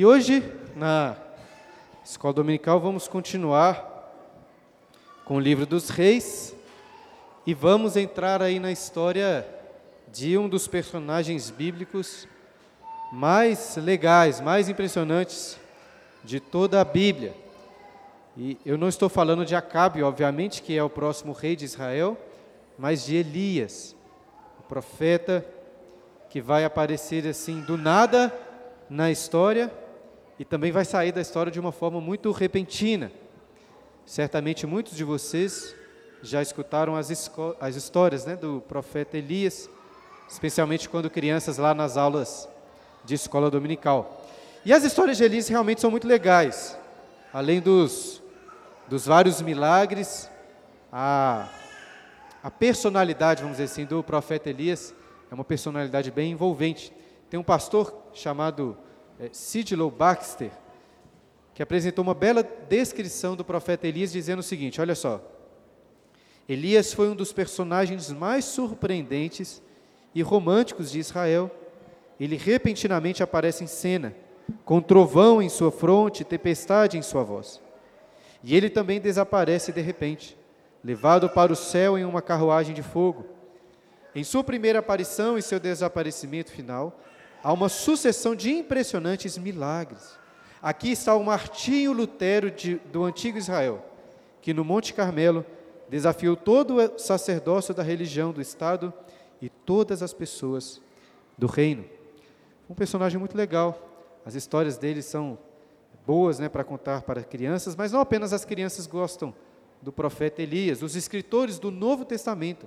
[0.00, 0.42] E hoje,
[0.74, 1.14] na
[2.02, 3.86] escola dominical, vamos continuar
[5.26, 6.56] com o livro dos reis
[7.46, 9.46] e vamos entrar aí na história
[10.10, 12.26] de um dos personagens bíblicos
[13.12, 15.60] mais legais, mais impressionantes
[16.24, 17.34] de toda a Bíblia.
[18.38, 22.16] E eu não estou falando de Acabe, obviamente, que é o próximo rei de Israel,
[22.78, 23.94] mas de Elias,
[24.60, 25.44] o profeta
[26.30, 28.34] que vai aparecer assim do nada
[28.88, 29.70] na história
[30.40, 33.12] e também vai sair da história de uma forma muito repentina.
[34.06, 35.76] Certamente muitos de vocês
[36.22, 37.10] já escutaram as,
[37.60, 39.68] as histórias né, do profeta Elias,
[40.26, 42.48] especialmente quando crianças lá nas aulas
[43.04, 44.26] de escola dominical.
[44.64, 46.74] E as histórias de Elias realmente são muito legais.
[47.34, 48.22] Além dos,
[48.88, 50.30] dos vários milagres,
[50.90, 51.50] a,
[52.42, 54.94] a personalidade, vamos dizer assim, do profeta Elias
[55.30, 56.90] é uma personalidade bem envolvente.
[57.28, 58.74] Tem um pastor chamado
[59.32, 60.50] Sidlow Baxter,
[61.54, 65.22] que apresentou uma bela descrição do profeta Elias, dizendo o seguinte: olha só.
[66.48, 69.62] Elias foi um dos personagens mais surpreendentes
[70.14, 71.50] e românticos de Israel.
[72.18, 74.14] Ele repentinamente aparece em cena,
[74.64, 77.60] com trovão em sua fronte, tempestade em sua voz.
[78.42, 80.36] E ele também desaparece de repente,
[80.82, 83.26] levado para o céu em uma carruagem de fogo.
[84.14, 86.98] Em sua primeira aparição e seu desaparecimento final,
[87.42, 90.18] há uma sucessão de impressionantes milagres.
[90.62, 93.84] Aqui está o Martinho Lutero de, do antigo Israel,
[94.42, 95.44] que no Monte Carmelo
[95.88, 98.92] desafiou todo o sacerdócio da religião do Estado
[99.40, 100.80] e todas as pessoas
[101.36, 101.84] do reino.
[102.68, 103.88] Um personagem muito legal.
[104.24, 105.38] As histórias dele são
[106.06, 109.34] boas né, para contar para crianças, mas não apenas as crianças gostam
[109.80, 110.82] do profeta Elias.
[110.82, 112.66] Os escritores do Novo Testamento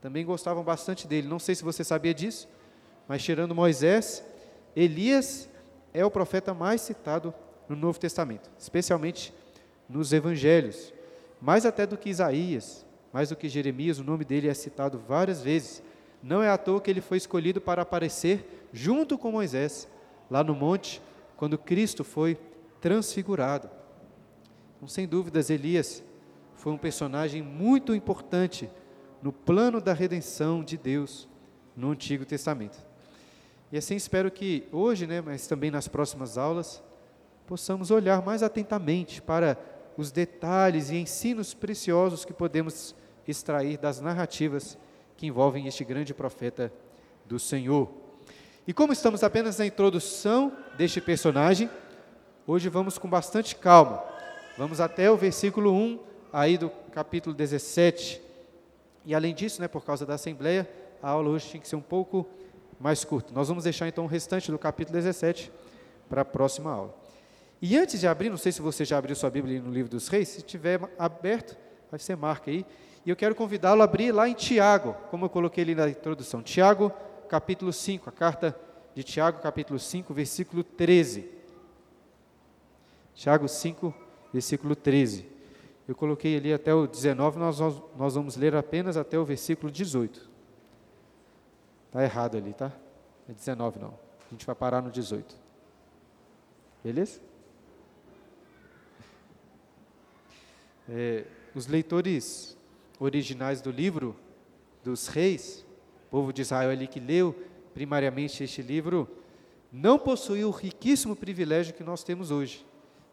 [0.00, 1.28] também gostavam bastante dele.
[1.28, 2.48] Não sei se você sabia disso,
[3.08, 4.22] mas tirando Moisés,
[4.76, 5.48] Elias
[5.94, 7.32] é o profeta mais citado
[7.68, 9.32] no Novo Testamento, especialmente
[9.88, 10.92] nos evangelhos.
[11.40, 15.40] Mais até do que Isaías, mais do que Jeremias, o nome dele é citado várias
[15.40, 15.82] vezes.
[16.22, 19.88] Não é à toa que ele foi escolhido para aparecer junto com Moisés,
[20.30, 21.00] lá no monte,
[21.36, 22.38] quando Cristo foi
[22.80, 23.70] transfigurado.
[24.76, 26.02] Então, sem dúvidas, Elias
[26.56, 28.68] foi um personagem muito importante
[29.22, 31.28] no plano da redenção de Deus
[31.74, 32.87] no Antigo Testamento.
[33.70, 36.82] E assim espero que hoje, né, mas também nas próximas aulas,
[37.46, 39.58] possamos olhar mais atentamente para
[39.96, 42.94] os detalhes e ensinos preciosos que podemos
[43.26, 44.78] extrair das narrativas
[45.16, 46.72] que envolvem este grande profeta
[47.26, 47.90] do Senhor.
[48.66, 51.68] E como estamos apenas na introdução deste personagem,
[52.46, 54.02] hoje vamos com bastante calma.
[54.56, 55.98] Vamos até o versículo 1
[56.32, 58.20] aí do capítulo 17.
[59.04, 60.68] E além disso, né, por causa da assembleia,
[61.02, 62.26] a aula hoje tinha que ser um pouco
[62.78, 63.34] mais curto.
[63.34, 65.50] Nós vamos deixar então o restante do capítulo 17
[66.08, 66.94] para a próxima aula.
[67.60, 70.08] E antes de abrir, não sei se você já abriu sua Bíblia no livro dos
[70.08, 71.56] Reis, se tiver aberto,
[71.90, 72.64] vai ser marca aí.
[73.04, 76.42] E eu quero convidá-lo a abrir lá em Tiago, como eu coloquei ali na introdução.
[76.42, 76.92] Tiago,
[77.28, 78.58] capítulo 5, a carta
[78.94, 81.28] de Tiago, capítulo 5, versículo 13.
[83.14, 83.92] Tiago 5,
[84.32, 85.26] versículo 13.
[85.88, 87.58] Eu coloquei ali até o 19, nós,
[87.96, 90.27] nós vamos ler apenas até o versículo 18.
[91.88, 92.70] Está errado ali, tá?
[93.28, 93.98] É 19 não.
[94.26, 95.34] A gente vai parar no 18.
[96.84, 97.20] Beleza?
[100.88, 102.56] É, os leitores
[103.00, 104.14] originais do livro
[104.84, 105.64] dos reis,
[106.10, 107.34] povo de Israel ali que leu
[107.74, 109.08] primariamente este livro,
[109.72, 112.66] não possuiu o riquíssimo privilégio que nós temos hoje,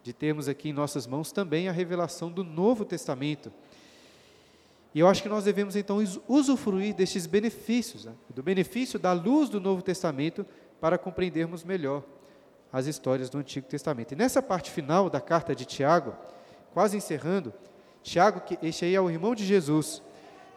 [0.03, 3.51] de termos aqui em nossas mãos também a revelação do Novo Testamento,
[4.95, 8.13] e eu acho que nós devemos então usufruir destes benefícios, né?
[8.29, 10.45] do benefício da luz do Novo Testamento,
[10.79, 12.01] para compreendermos melhor
[12.71, 14.13] as histórias do Antigo Testamento.
[14.13, 16.15] E nessa parte final da carta de Tiago,
[16.73, 17.53] quase encerrando,
[18.01, 20.01] Tiago, que este aí é o irmão de Jesus,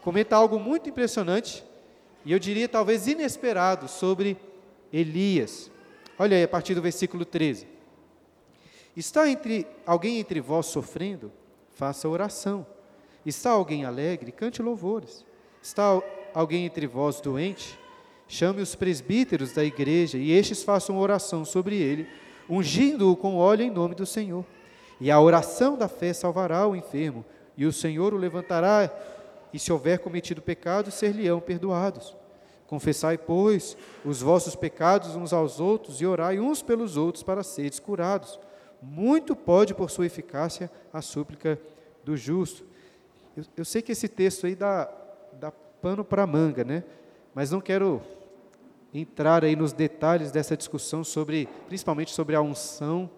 [0.02, 1.64] comenta algo muito impressionante
[2.24, 4.36] e eu diria talvez inesperado sobre
[4.92, 5.68] Elias.
[6.16, 7.66] Olha aí a partir do versículo 13.
[8.96, 11.32] Está entre alguém entre vós sofrendo?
[11.70, 12.64] Faça oração.
[13.24, 14.32] Está alguém alegre?
[14.32, 15.24] Cante louvores.
[15.62, 16.00] Está
[16.32, 17.78] alguém entre vós doente?
[18.26, 22.06] Chame os presbíteros da igreja e estes façam oração sobre ele,
[22.48, 24.44] ungindo-o com óleo em nome do Senhor.
[25.00, 27.24] E a oração da fé salvará o enfermo,
[27.56, 28.90] e o Senhor o levantará,
[29.52, 32.16] e se houver cometido pecado, ser-lhe-ão perdoados.
[32.66, 37.78] Confessai, pois, os vossos pecados uns aos outros e orai uns pelos outros para seres
[37.78, 38.38] curados.
[38.82, 41.58] Muito pode, por sua eficácia, a súplica
[42.04, 42.67] do justo.
[43.38, 44.92] Eu, eu sei que esse texto aí dá,
[45.34, 46.82] dá pano para manga, né?
[47.32, 48.02] Mas não quero
[48.92, 53.08] entrar aí nos detalhes dessa discussão sobre, principalmente sobre a unção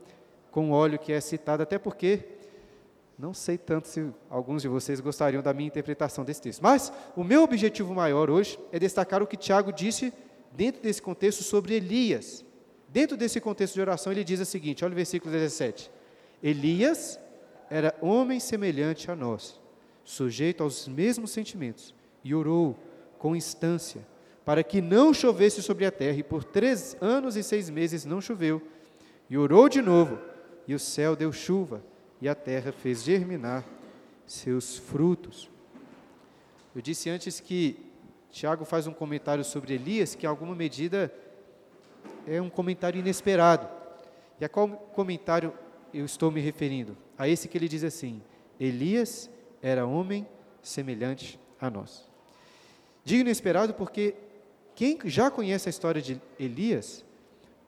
[0.51, 2.23] com óleo que é citada, até porque
[3.19, 6.61] não sei tanto se alguns de vocês gostariam da minha interpretação desse texto.
[6.61, 10.13] Mas o meu objetivo maior hoje é destacar o que Tiago disse
[10.53, 12.45] dentro desse contexto sobre Elias.
[12.87, 15.91] Dentro desse contexto de oração, ele diz o seguinte: olha o versículo 17.
[16.43, 17.19] Elias
[17.71, 19.59] era homem semelhante a nós,
[20.05, 21.95] sujeito aos mesmos sentimentos,
[22.25, 22.77] e orou
[23.19, 24.05] com instância
[24.45, 28.21] para que não chovesse sobre a terra, e por três anos e seis meses não
[28.21, 28.61] choveu.
[29.29, 30.19] E orou de novo,
[30.67, 31.85] e o céu deu chuva,
[32.21, 33.65] e a terra fez germinar
[34.27, 35.49] seus frutos.
[36.75, 37.77] Eu disse antes que
[38.31, 41.13] Tiago faz um comentário sobre Elias, que em alguma medida
[42.27, 43.69] é um comentário inesperado.
[44.41, 45.53] E a qual comentário
[45.93, 46.97] eu estou me referindo?
[47.17, 48.23] A esse que ele diz assim:
[48.59, 49.31] Elias
[49.63, 50.27] era homem
[50.63, 52.09] semelhante a nós.
[53.05, 54.15] Digo inesperado porque
[54.75, 57.05] quem já conhece a história de Elias,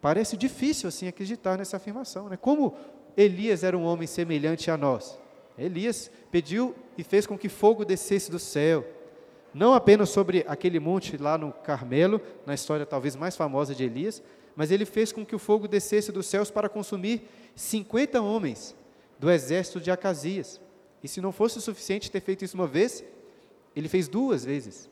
[0.00, 2.28] parece difícil assim acreditar nessa afirmação.
[2.28, 2.36] Né?
[2.36, 2.74] Como
[3.16, 5.18] Elias era um homem semelhante a nós?
[5.58, 8.86] Elias pediu e fez com que fogo descesse do céu,
[9.52, 14.22] não apenas sobre aquele monte lá no Carmelo, na história talvez mais famosa de Elias,
[14.56, 18.74] mas ele fez com que o fogo descesse dos céus para consumir 50 homens
[19.18, 20.60] do exército de Acasias.
[21.02, 23.04] E se não fosse suficiente ter feito isso uma vez,
[23.74, 24.90] ele fez duas vezes.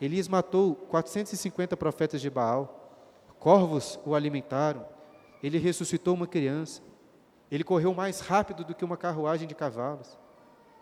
[0.00, 2.90] Elias matou 450 profetas de Baal,
[3.38, 4.86] corvos o alimentaram,
[5.42, 6.82] ele ressuscitou uma criança,
[7.50, 10.18] ele correu mais rápido do que uma carruagem de cavalos,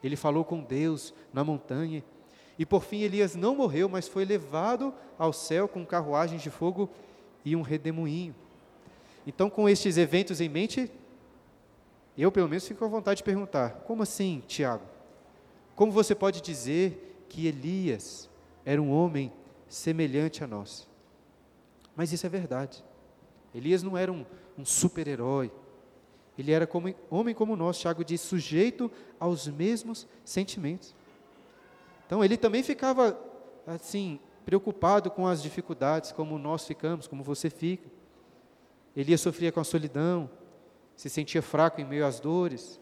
[0.03, 2.03] ele falou com Deus na montanha,
[2.59, 6.88] e por fim Elias não morreu, mas foi levado ao céu com carruagens de fogo
[7.44, 8.35] e um redemoinho.
[9.26, 10.91] Então, com estes eventos em mente,
[12.22, 14.84] eu pelo menos fico à vontade de perguntar: como assim, Tiago?
[15.75, 18.31] Como você pode dizer que Elias
[18.64, 19.32] era um homem
[19.69, 20.88] semelhante a nós.
[21.96, 22.84] Mas isso é verdade.
[23.55, 24.25] Elias não era um,
[24.56, 25.50] um super-herói.
[26.37, 30.94] Ele era como, homem como nós, Tiago diz, sujeito aos mesmos sentimentos.
[32.06, 33.19] Então ele também ficava
[33.66, 37.88] assim, preocupado com as dificuldades, como nós ficamos, como você fica.
[38.96, 40.28] Elias sofria com a solidão,
[40.96, 42.81] se sentia fraco em meio às dores,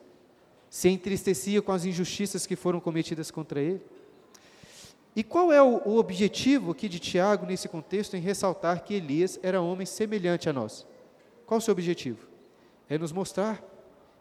[0.69, 3.83] se entristecia com as injustiças que foram cometidas contra ele.
[5.15, 9.61] E qual é o, objetivo aqui de Tiago nesse contexto em ressaltar que Elias era
[9.61, 10.87] homem semelhante a nós?
[11.45, 12.27] Qual o seu objetivo?
[12.89, 13.63] É nos mostrar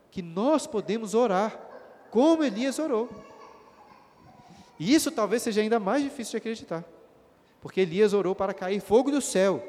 [0.10, 1.58] que nós podemos orar
[2.10, 3.10] como Elias orou.
[4.78, 6.84] E isso talvez seja ainda mais difícil de acreditar.
[7.62, 9.64] Porque Elias orou para cair fogo do céu.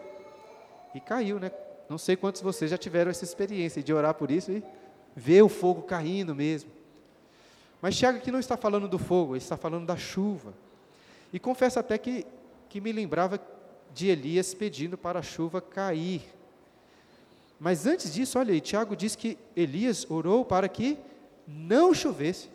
[0.93, 1.53] E caiu, né?
[1.89, 4.63] Não sei quantos de vocês já tiveram essa experiência de orar por isso e
[5.15, 6.71] ver o fogo caindo mesmo.
[7.81, 10.55] Mas Tiago aqui não está falando do fogo, ele está falando da chuva.
[11.33, 12.27] E confesso até que,
[12.69, 13.41] que me lembrava
[13.93, 16.23] de Elias pedindo para a chuva cair.
[17.59, 20.99] Mas antes disso, olha aí, Tiago diz que Elias orou para que
[21.47, 22.51] não chovesse.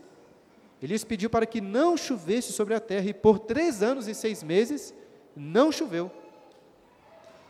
[0.82, 4.44] Elias pediu para que não chovesse sobre a terra, e por três anos e seis
[4.44, 4.94] meses
[5.36, 6.12] não choveu.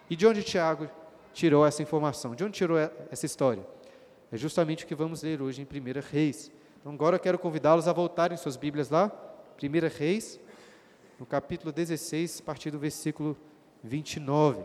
[0.10, 0.90] E de onde Tiago
[1.38, 2.34] tirou essa informação?
[2.34, 2.78] De onde tirou
[3.12, 3.64] essa história?
[4.32, 6.52] É justamente o que vamos ler hoje em 1 Reis.
[6.80, 9.12] Então agora eu quero convidá-los a voltarem suas Bíblias lá,
[9.62, 10.40] 1 Reis,
[11.20, 13.38] no capítulo 16, a partir do versículo
[13.84, 14.64] 29.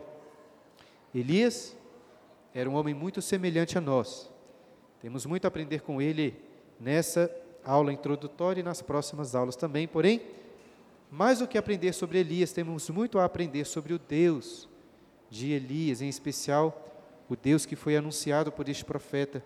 [1.14, 1.76] Elias
[2.55, 4.31] era um homem muito semelhante a nós.
[5.02, 6.35] Temos muito a aprender com ele
[6.81, 7.31] nessa
[7.62, 9.87] aula introdutória e nas próximas aulas também.
[9.87, 10.23] Porém,
[11.11, 14.72] mais do que aprender sobre Elias, temos muito a aprender sobre o Deus
[15.33, 19.43] de Elias, em especial o Deus que foi anunciado por este profeta,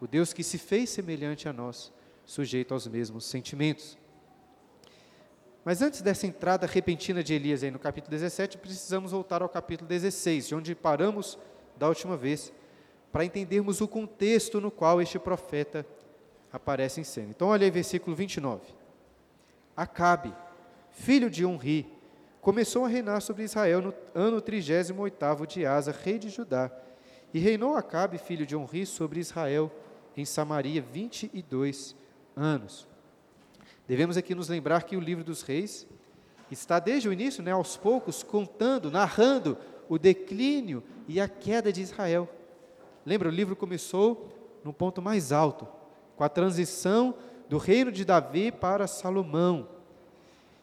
[0.00, 1.92] o Deus que se fez semelhante a nós,
[2.24, 3.98] sujeito aos mesmos sentimentos.
[5.64, 9.88] Mas antes dessa entrada repentina de Elias aí no capítulo 17, precisamos voltar ao capítulo
[9.88, 11.36] 16, de onde paramos
[11.76, 12.52] da última vez,
[13.10, 15.84] para entendermos o contexto no qual este profeta
[16.52, 17.30] aparece em cena.
[17.30, 18.62] Então, olha aí, versículo 29.
[19.76, 20.32] Acabe,
[20.90, 21.92] filho de Onri,
[22.44, 26.70] começou a reinar sobre Israel no ano 38 de Asa, rei de Judá.
[27.32, 29.72] E reinou Acabe, filho de Onri, sobre Israel
[30.14, 31.96] em Samaria 22
[32.36, 32.86] anos.
[33.88, 35.86] Devemos aqui nos lembrar que o livro dos reis
[36.50, 39.56] está desde o início, né, aos poucos, contando, narrando
[39.88, 42.28] o declínio e a queda de Israel.
[43.06, 45.66] Lembra, o livro começou no ponto mais alto,
[46.14, 47.14] com a transição
[47.48, 49.73] do reino de Davi para Salomão.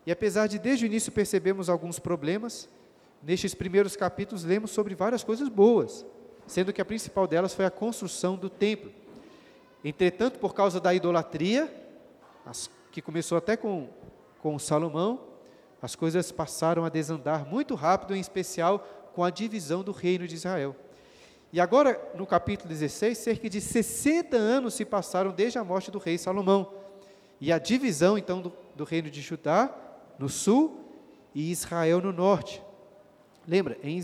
[0.05, 2.67] E apesar de desde o início percebermos alguns problemas,
[3.22, 6.05] nestes primeiros capítulos lemos sobre várias coisas boas,
[6.48, 8.91] sendo que a principal delas foi a construção do templo.
[9.84, 11.72] Entretanto, por causa da idolatria,
[12.46, 13.88] as que começou até com,
[14.39, 15.22] com Salomão,
[15.81, 18.79] as coisas passaram a desandar muito rápido, em especial
[19.13, 20.75] com a divisão do reino de Israel.
[21.53, 26.00] E agora, no capítulo 16, cerca de 60 anos se passaram desde a morte do
[26.00, 26.74] rei Salomão.
[27.39, 29.74] E a divisão, então, do, do reino de Judá
[30.22, 30.80] no sul
[31.34, 32.63] e Israel no norte.
[33.48, 34.00] Lembra, em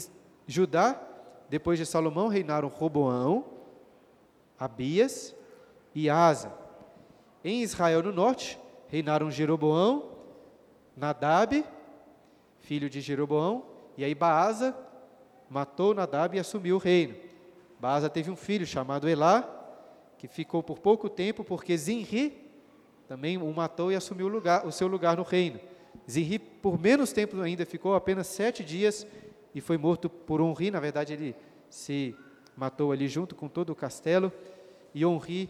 [0.48, 1.00] Judá,
[1.48, 3.46] depois de Salomão, reinaram Roboão,
[4.60, 5.36] Abias
[5.94, 6.52] e Asa.
[7.44, 10.12] Em Israel no norte, reinaram Jeroboão,
[10.96, 11.64] Nadab,
[12.60, 13.64] filho de Jeroboão,
[13.96, 14.76] e aí Baasa
[15.50, 17.16] matou Nadab e assumiu o reino.
[17.80, 19.48] Baasa teve um filho chamado Elá,
[20.18, 22.44] que ficou por pouco tempo, porque Zinri
[23.08, 25.60] também o matou e assumiu o, lugar, o seu lugar no reino.
[26.10, 29.06] Zinri, por menos tempo ainda, ficou apenas sete dias
[29.54, 30.72] e foi morto por Onri.
[30.72, 31.36] Na verdade, ele
[31.70, 32.16] se
[32.56, 34.32] matou ali junto com todo o castelo.
[34.94, 35.50] E Onri,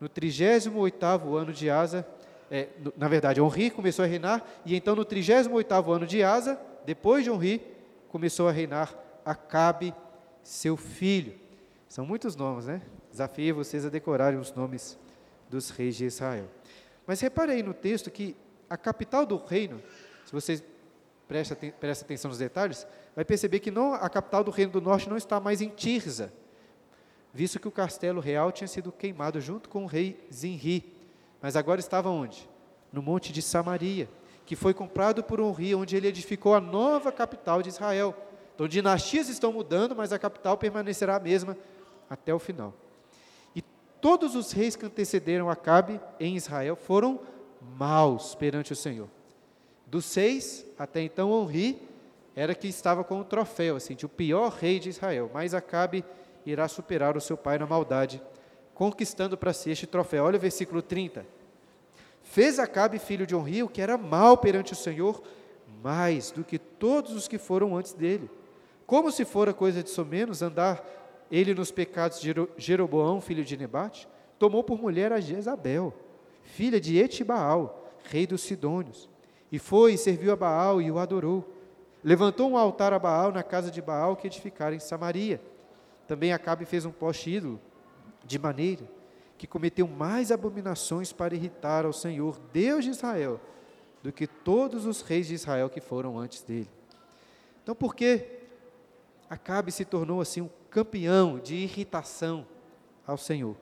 [0.00, 2.06] no 38º ano de Asa,
[2.50, 7.24] é, na verdade, Onri começou a reinar, e então no 38º ano de Asa, depois
[7.24, 7.60] de Onri,
[8.08, 9.94] começou a reinar Acabe,
[10.42, 11.34] seu filho.
[11.88, 12.82] São muitos nomes, né?
[13.10, 14.98] Desafio vocês a decorarem os nomes
[15.48, 16.46] dos reis de Israel.
[17.06, 18.36] Mas reparei no texto que
[18.74, 19.80] a capital do reino,
[20.26, 20.62] se vocês
[21.28, 21.56] prestam
[22.02, 25.38] atenção nos detalhes, vai perceber que não, a capital do reino do norte não está
[25.38, 26.32] mais em Tirza,
[27.32, 30.92] visto que o castelo real tinha sido queimado junto com o rei Zinri.
[31.40, 32.48] Mas agora estava onde?
[32.92, 34.08] No monte de Samaria,
[34.44, 38.14] que foi comprado por um rei, onde ele edificou a nova capital de Israel.
[38.54, 41.56] Então, dinastias estão mudando, mas a capital permanecerá a mesma
[42.10, 42.74] até o final.
[43.54, 43.62] E
[44.00, 47.20] todos os reis que antecederam Acabe em Israel foram
[47.76, 49.08] maus perante o Senhor.
[49.86, 51.80] Dos seis, até então, Onri
[52.34, 55.30] era que estava com o troféu, assim, de o pior rei de Israel.
[55.32, 56.04] Mas Acabe
[56.44, 58.20] irá superar o seu pai na maldade
[58.74, 60.24] conquistando para si este troféu.
[60.24, 61.24] Olha o versículo 30.
[62.22, 65.22] Fez Acabe, filho de Onri, o que era mal perante o Senhor,
[65.82, 68.28] mais do que todos os que foram antes dele.
[68.86, 70.84] Como se fora coisa de somenos andar
[71.30, 75.94] ele nos pecados de Jeroboão, filho de Nebate, tomou por mulher a Jezabel,
[76.44, 79.08] filha de Etibaal, rei dos Sidônios,
[79.50, 81.52] e foi e serviu a Baal e o adorou.
[82.02, 85.40] Levantou um altar a Baal na casa de Baal que edificara em Samaria.
[86.06, 87.60] Também Acabe fez um poste ídolo
[88.24, 88.88] de maneira
[89.36, 93.40] que cometeu mais abominações para irritar ao Senhor, Deus de Israel,
[94.02, 96.70] do que todos os reis de Israel que foram antes dele.
[97.62, 98.40] Então, por que
[99.28, 102.46] Acabe se tornou assim um campeão de irritação
[103.06, 103.56] ao Senhor?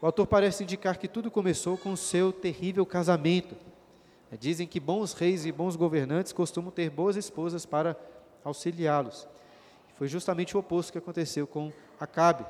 [0.00, 3.56] O autor parece indicar que tudo começou com o seu terrível casamento.
[4.38, 7.96] Dizem que bons reis e bons governantes costumam ter boas esposas para
[8.44, 9.26] auxiliá-los.
[9.96, 12.44] Foi justamente o oposto que aconteceu com Acabe.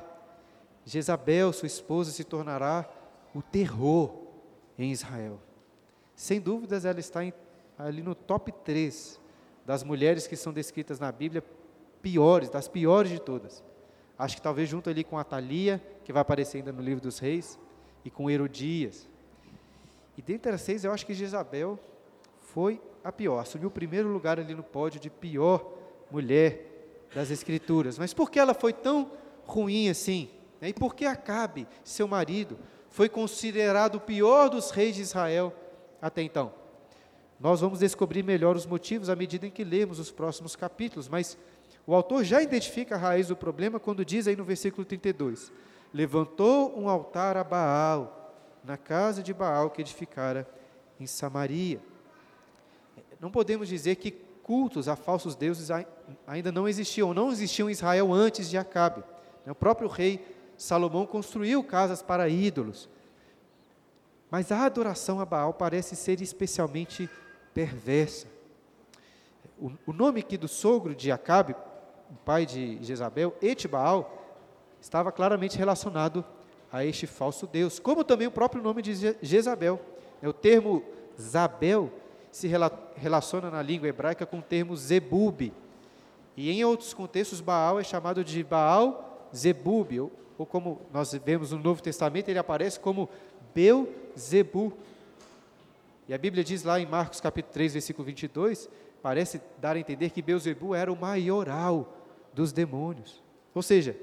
[0.85, 2.89] Jezabel, sua esposa, se tornará
[3.33, 4.11] o terror
[4.77, 5.39] em Israel.
[6.15, 7.33] Sem dúvidas, ela está em,
[7.77, 9.19] ali no top 3
[9.65, 11.43] das mulheres que são descritas na Bíblia,
[12.01, 13.63] piores, das piores de todas.
[14.17, 17.19] Acho que talvez junto ali com a Thalia, que vai aparecer ainda no livro dos
[17.19, 17.59] reis,
[18.03, 19.07] e com Herodias.
[20.17, 21.79] E dentre as seis, eu acho que Jezabel
[22.39, 25.73] foi a pior, assumiu o primeiro lugar ali no pódio de pior
[26.09, 27.97] mulher das Escrituras.
[27.97, 29.11] Mas por que ela foi tão
[29.45, 30.29] ruim assim?
[30.61, 32.57] E por que Acabe, seu marido,
[32.89, 35.53] foi considerado o pior dos reis de Israel
[36.01, 36.51] até então?
[37.39, 41.37] Nós vamos descobrir melhor os motivos à medida em que lemos os próximos capítulos, mas
[41.87, 45.53] o autor já identifica a raiz do problema quando diz aí no versículo 32:
[45.93, 50.45] Levantou um altar a Baal, na casa de Baal que edificara
[50.99, 51.79] em Samaria.
[53.21, 55.69] Não podemos dizer que cultos a falsos deuses
[56.27, 59.01] ainda não existiam, não existiam em Israel antes de Acabe.
[59.45, 60.25] O próprio rei
[60.57, 62.89] Salomão construiu casas para ídolos.
[64.29, 67.09] Mas a adoração a Baal parece ser especialmente
[67.53, 68.27] perversa.
[69.59, 71.55] O, nome aqui do sogro de Acabe,
[72.25, 74.25] pai de Jezabel, Etbaal,
[74.79, 76.23] estava claramente relacionado
[76.71, 79.79] a este falso Deus, como também o próprio nome de Jezabel.
[80.21, 80.83] O termo
[81.19, 81.91] Zabel
[82.31, 82.47] se
[82.95, 85.51] relaciona na língua hebraica com o termo Zebub.
[86.35, 91.59] E em outros contextos, Baal é chamado de Baal Zebub, ou como nós vemos no
[91.59, 93.09] Novo Testamento, ele aparece como
[93.53, 94.71] Beuzebu.
[96.07, 98.69] E a Bíblia diz lá em Marcos capítulo 3, versículo 22,
[99.01, 101.96] parece dar a entender que Beuzebu era o maioral
[102.37, 103.23] dos demônios.
[103.55, 103.97] Ou seja,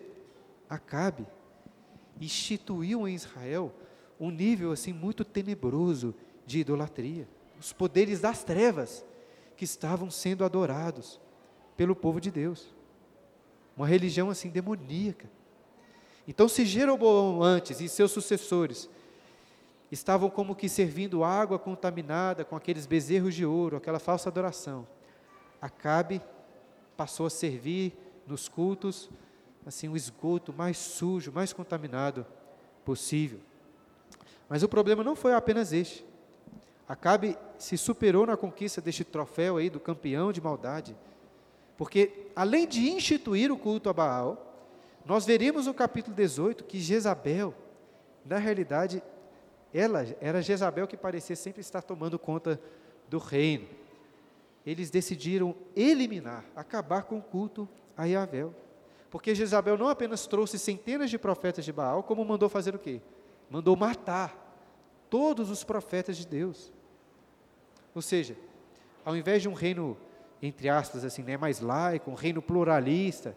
[0.69, 1.25] Acabe
[2.21, 3.73] instituiu em Israel
[4.19, 6.13] um nível assim muito tenebroso
[6.45, 7.29] de idolatria.
[7.61, 9.05] Os poderes das trevas
[9.57, 11.21] que estavam sendo adorados
[11.77, 12.75] pelo povo de Deus.
[13.77, 15.31] Uma religião assim demoníaca.
[16.27, 18.91] Então, se Jeroboão antes e seus sucessores
[19.93, 24.89] estavam como que servindo água contaminada com aqueles bezerros de ouro, aquela falsa adoração,
[25.61, 26.21] Acabe
[26.97, 29.11] passou a servir nos cultos,
[29.67, 32.27] assim, o esgoto mais sujo, mais contaminado
[32.85, 33.41] possível.
[34.49, 36.05] Mas o problema não foi apenas este.
[36.87, 40.95] Acabe se superou na conquista deste troféu aí do campeão de maldade.
[41.77, 44.55] Porque, além de instituir o culto a Baal,
[45.05, 47.55] nós veremos no capítulo 18 que Jezabel,
[48.25, 49.03] na realidade,
[49.73, 52.61] ela era Jezabel que parecia sempre estar tomando conta
[53.09, 53.67] do reino.
[54.65, 58.47] Eles decidiram eliminar, acabar com o culto a Yahvé.
[59.11, 63.01] Porque Jezabel não apenas trouxe centenas de profetas de Baal, como mandou fazer o quê?
[63.49, 64.45] Mandou matar
[65.09, 66.73] todos os profetas de Deus.
[67.95, 68.37] Ou seja,
[69.05, 69.97] ao invés de um reino,
[70.43, 73.37] entre aspas, assim, né, mais laico, um reino pluralista,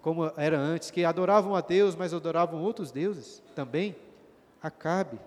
[0.00, 3.94] como era antes, que adoravam a Deus, mas adoravam outros deuses também,
[4.62, 5.20] Acabe,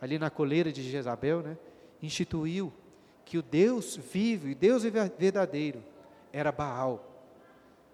[0.00, 1.56] ali na coleira de Jezabel, né,
[2.02, 2.72] instituiu
[3.24, 5.82] que o Deus vivo e Deus verdadeiro
[6.32, 7.13] era Baal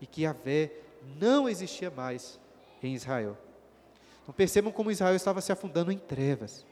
[0.01, 0.73] e que a Vé
[1.19, 2.39] não existia mais
[2.83, 3.37] em Israel.
[4.23, 6.65] Então percebam como Israel estava se afundando em trevas.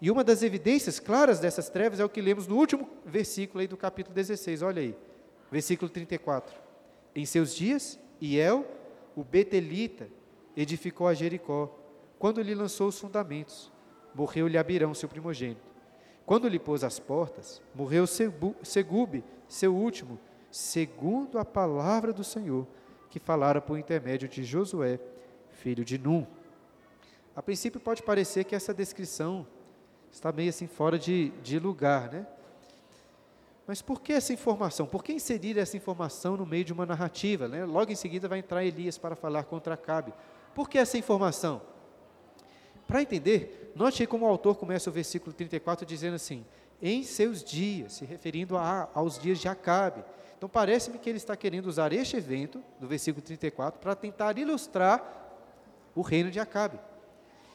[0.00, 3.66] E uma das evidências claras dessas trevas é o que lemos no último versículo aí
[3.66, 4.96] do capítulo 16, olha aí,
[5.50, 6.54] versículo 34.
[7.14, 8.64] Em seus dias, Iel,
[9.16, 10.08] o Betelita,
[10.56, 11.74] edificou a Jericó,
[12.18, 13.72] quando lhe lançou os fundamentos,
[14.14, 15.68] morreu-lhe Abirão, seu primogênito.
[16.26, 20.18] Quando lhe pôs as portas, morreu Segube, seu último,
[20.50, 22.66] segundo a palavra do Senhor,
[23.10, 24.98] que falara por intermédio de Josué,
[25.50, 26.26] filho de Num.
[27.34, 29.46] A princípio pode parecer que essa descrição
[30.10, 32.26] está meio assim fora de, de lugar, né?
[33.66, 34.86] Mas por que essa informação?
[34.86, 37.46] Por que inserir essa informação no meio de uma narrativa?
[37.46, 37.66] Né?
[37.66, 40.14] Logo em seguida vai entrar Elias para falar contra Acabe.
[40.54, 41.60] Por que essa informação?
[42.86, 46.46] Para entender, note como o autor começa o versículo 34 dizendo assim:
[46.80, 50.02] em seus dias, se referindo a, aos dias de Acabe.
[50.38, 55.02] Então parece-me que ele está querendo usar este evento, do versículo 34, para tentar ilustrar
[55.94, 56.80] o reino de Acabe.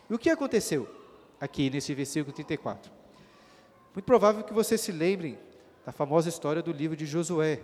[0.08, 1.03] E o que aconteceu?
[1.43, 2.89] aqui nesse versículo 34.
[3.93, 5.38] Muito provável que vocês se lembrem
[5.86, 7.60] da famosa história do livro de Josué,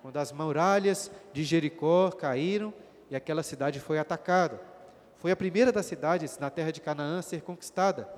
[0.00, 2.72] quando as muralhas de Jericó caíram
[3.10, 4.58] e aquela cidade foi atacada.
[5.18, 8.08] Foi a primeira das cidades na terra de Canaã a ser conquistada.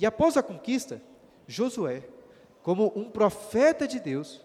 [0.00, 1.00] E após a conquista,
[1.46, 2.02] Josué,
[2.64, 4.44] como um profeta de Deus,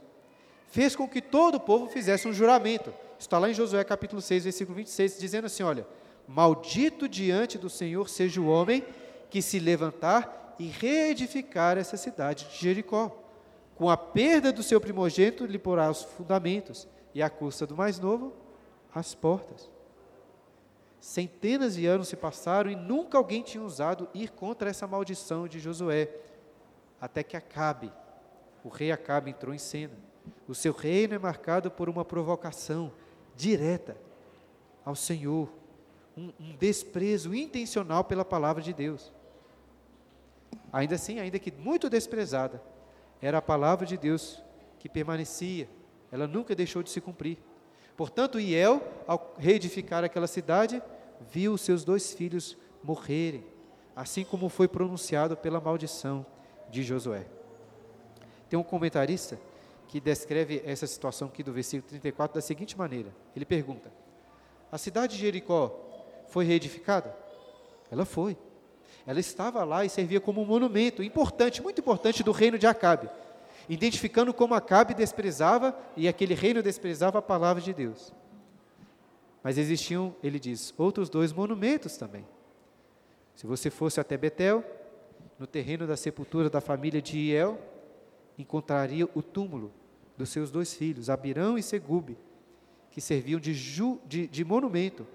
[0.68, 2.94] fez com que todo o povo fizesse um juramento.
[3.18, 5.88] Está lá em Josué capítulo 6, versículo 26, dizendo assim: Olha,
[6.28, 8.84] maldito diante do Senhor seja o homem
[9.30, 13.24] que se levantar e reedificar essa cidade de Jericó.
[13.76, 18.00] Com a perda do seu primogênito, lhe porá os fundamentos, e à custa do mais
[18.00, 18.34] novo,
[18.94, 19.70] as portas.
[21.00, 25.60] Centenas de anos se passaram e nunca alguém tinha usado ir contra essa maldição de
[25.60, 26.10] Josué,
[27.00, 27.92] até que Acabe,
[28.64, 29.94] o rei Acabe entrou em cena.
[30.48, 32.92] O seu reino é marcado por uma provocação
[33.36, 33.98] direta
[34.84, 35.50] ao Senhor,
[36.16, 39.12] um, um desprezo intencional pela palavra de Deus.
[40.72, 42.62] Ainda assim, ainda que muito desprezada,
[43.22, 44.42] era a palavra de Deus
[44.80, 45.68] que permanecia,
[46.12, 47.40] ela nunca deixou de se cumprir.
[47.98, 50.82] Portanto, Iel, ao reedificar aquela cidade,
[51.32, 53.44] viu os seus dois filhos morrerem,
[53.96, 56.26] assim como foi pronunciado pela maldição
[56.70, 57.26] de Josué.
[58.50, 59.40] Tem um comentarista
[59.96, 63.90] que descreve essa situação aqui do versículo 34 da seguinte maneira: ele pergunta:
[64.70, 65.74] A cidade de Jericó
[66.28, 67.16] foi reedificada?
[67.90, 68.36] Ela foi.
[69.08, 73.10] Ela estava lá e servia como um monumento importante, muito importante do reino de Acabe,
[73.70, 78.14] identificando como Acabe desprezava e aquele reino desprezava a palavra de Deus.
[79.42, 82.28] Mas existiam, ele diz, outros dois monumentos também.
[83.34, 84.62] Se você fosse até Betel,
[85.40, 87.58] no terreno da sepultura da família de Iel,
[88.38, 89.72] encontraria o túmulo
[90.18, 92.18] dos seus dois filhos, Abirão e Segube,
[92.92, 95.06] que serviam de, ju, de, de monumento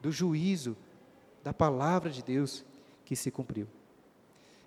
[0.00, 0.76] do juízo
[1.42, 2.64] da palavra de Deus
[3.04, 3.66] que se cumpriu.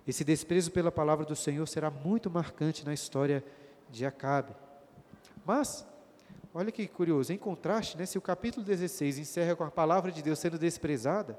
[0.06, 3.44] Esse desprezo pela palavra do Senhor será muito marcante na história
[3.90, 4.54] de Acabe.
[5.44, 5.86] Mas,
[6.54, 10.22] olha que curioso, em contraste, né, se o capítulo 16 encerra com a palavra de
[10.22, 11.38] Deus sendo desprezada,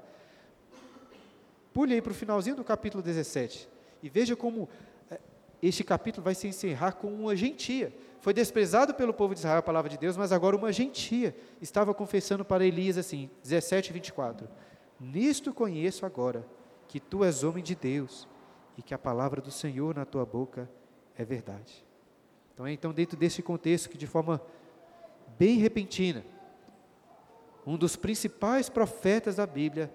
[1.72, 3.68] pule aí para o finalzinho do capítulo 17
[4.02, 4.68] e veja como
[5.10, 5.18] é,
[5.62, 7.92] este capítulo vai se encerrar com uma gentia.
[8.20, 11.94] Foi desprezado pelo povo de Israel a palavra de Deus, mas agora uma gentia estava
[11.94, 14.48] confessando para Elias assim, 17, 24:
[14.98, 16.44] Nisto conheço agora
[16.88, 18.26] que tu és homem de Deus
[18.76, 20.68] e que a palavra do Senhor na tua boca
[21.16, 21.84] é verdade.
[22.54, 24.42] Então é então dentro desse contexto que de forma
[25.38, 26.24] bem repentina,
[27.64, 29.92] um dos principais profetas da Bíblia,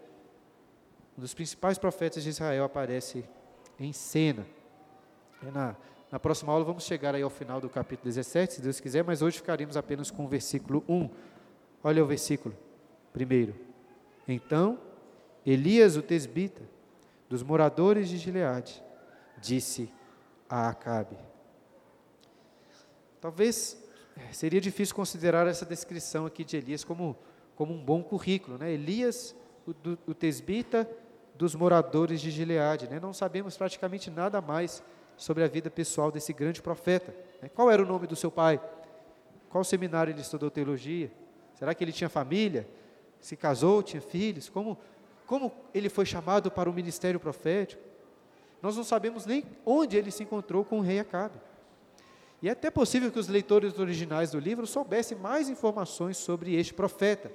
[1.17, 3.25] um dos principais profetas de Israel aparece
[3.79, 4.45] em cena.
[5.45, 5.75] É na,
[6.13, 9.23] Na próxima aula vamos chegar aí ao final do capítulo 17, se Deus quiser, mas
[9.23, 11.09] hoje ficaremos apenas com o versículo 1.
[11.83, 12.55] Olha o versículo
[13.11, 13.55] primeiro.
[14.27, 14.77] Então,
[15.43, 16.61] Elias, o tesbita,
[17.27, 18.79] dos moradores de Gileade,
[19.41, 19.91] disse
[20.47, 21.17] a Acabe.
[23.19, 23.83] Talvez
[24.15, 27.17] eh, seria difícil considerar essa descrição aqui de Elias como,
[27.55, 28.59] como um bom currículo.
[28.59, 28.71] Né?
[28.71, 30.87] Elias, o, do, o tesbita
[31.33, 32.87] dos moradores de Gileade.
[32.87, 32.99] Né?
[32.99, 34.83] Não sabemos praticamente nada mais
[35.17, 37.13] sobre a vida pessoal desse grande profeta.
[37.41, 37.49] Né?
[37.49, 38.59] Qual era o nome do seu pai?
[39.49, 41.11] Qual seminário ele estudou teologia?
[41.55, 42.67] Será que ele tinha família?
[43.21, 44.49] Se casou, tinha filhos?
[44.49, 44.77] Como,
[45.25, 47.81] como ele foi chamado para o ministério profético?
[48.61, 51.37] Nós não sabemos nem onde ele se encontrou com o rei Acabe.
[52.41, 56.73] E é até possível que os leitores originais do livro soubessem mais informações sobre este
[56.73, 57.31] profeta.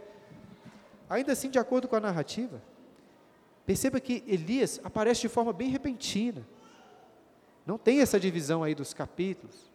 [1.09, 2.61] Ainda assim, de acordo com a narrativa,
[3.65, 6.47] perceba que Elias aparece de forma bem repentina.
[7.69, 9.71] Não tem essa divisão aí dos capítulos,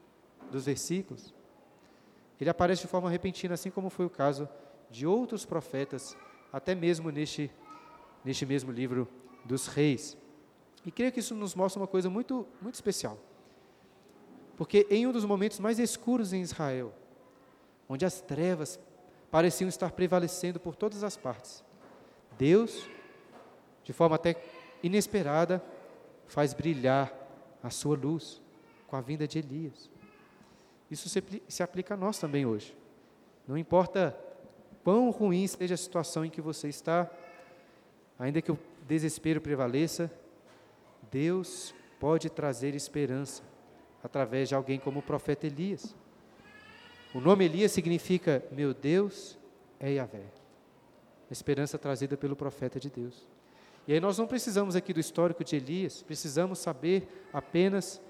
[0.49, 1.31] dos versículos.
[2.41, 4.49] Ele aparece de forma repentina, assim como foi o caso
[4.89, 6.17] de outros profetas,
[6.51, 7.51] até mesmo neste,
[8.25, 9.07] neste mesmo livro
[9.45, 10.17] dos reis.
[10.83, 13.15] E creio que isso nos mostra uma coisa muito, muito especial.
[14.57, 16.91] Porque em um dos momentos mais escuros em Israel,
[17.87, 18.79] onde as trevas
[19.29, 21.63] pareciam estar prevalecendo por todas as partes,
[22.39, 22.89] Deus,
[23.83, 24.35] de forma até
[24.81, 25.63] inesperada,
[26.25, 27.21] faz brilhar
[27.63, 28.41] a sua luz
[28.87, 29.89] com a vinda de Elias.
[30.91, 32.77] Isso se, se aplica a nós também hoje.
[33.47, 34.15] Não importa
[34.83, 37.09] quão ruim seja a situação em que você está,
[38.19, 40.11] ainda que o desespero prevaleça,
[41.09, 43.41] Deus pode trazer esperança
[44.03, 45.95] através de alguém como o profeta Elias.
[47.13, 49.37] O nome Elias significa meu Deus
[49.79, 50.25] é Yahvé.
[51.29, 53.27] A esperança trazida pelo profeta de Deus.
[53.87, 58.01] E aí nós não precisamos aqui do histórico de Elias, precisamos saber apenas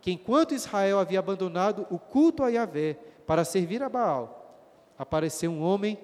[0.00, 4.58] que enquanto Israel havia abandonado o culto a Yahvé para servir a Baal,
[4.98, 5.98] apareceu um homem,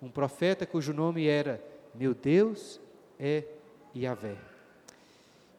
[0.00, 1.62] um profeta cujo nome era
[1.94, 2.80] Meu Deus
[3.18, 3.44] é
[3.94, 4.36] Yahvé.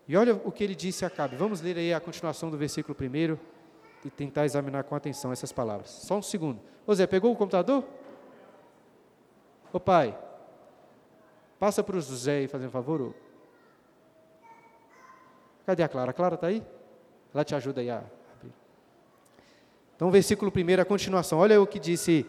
[0.07, 1.35] E olha o que ele disse a Acabe.
[1.37, 3.39] Vamos ler aí a continuação do versículo primeiro
[4.03, 5.89] e tentar examinar com atenção essas palavras.
[5.89, 6.59] Só um segundo.
[6.85, 7.85] Ô Zé, pegou o computador?
[9.71, 10.17] Ô pai,
[11.63, 13.13] passa para o José aí, fazendo um favor.
[15.65, 16.11] Cadê a Clara?
[16.11, 16.61] A Clara está aí?
[17.33, 18.51] Ela te ajuda aí a abrir.
[19.95, 21.39] Então, versículo primeiro, a continuação.
[21.39, 22.25] Olha o que disse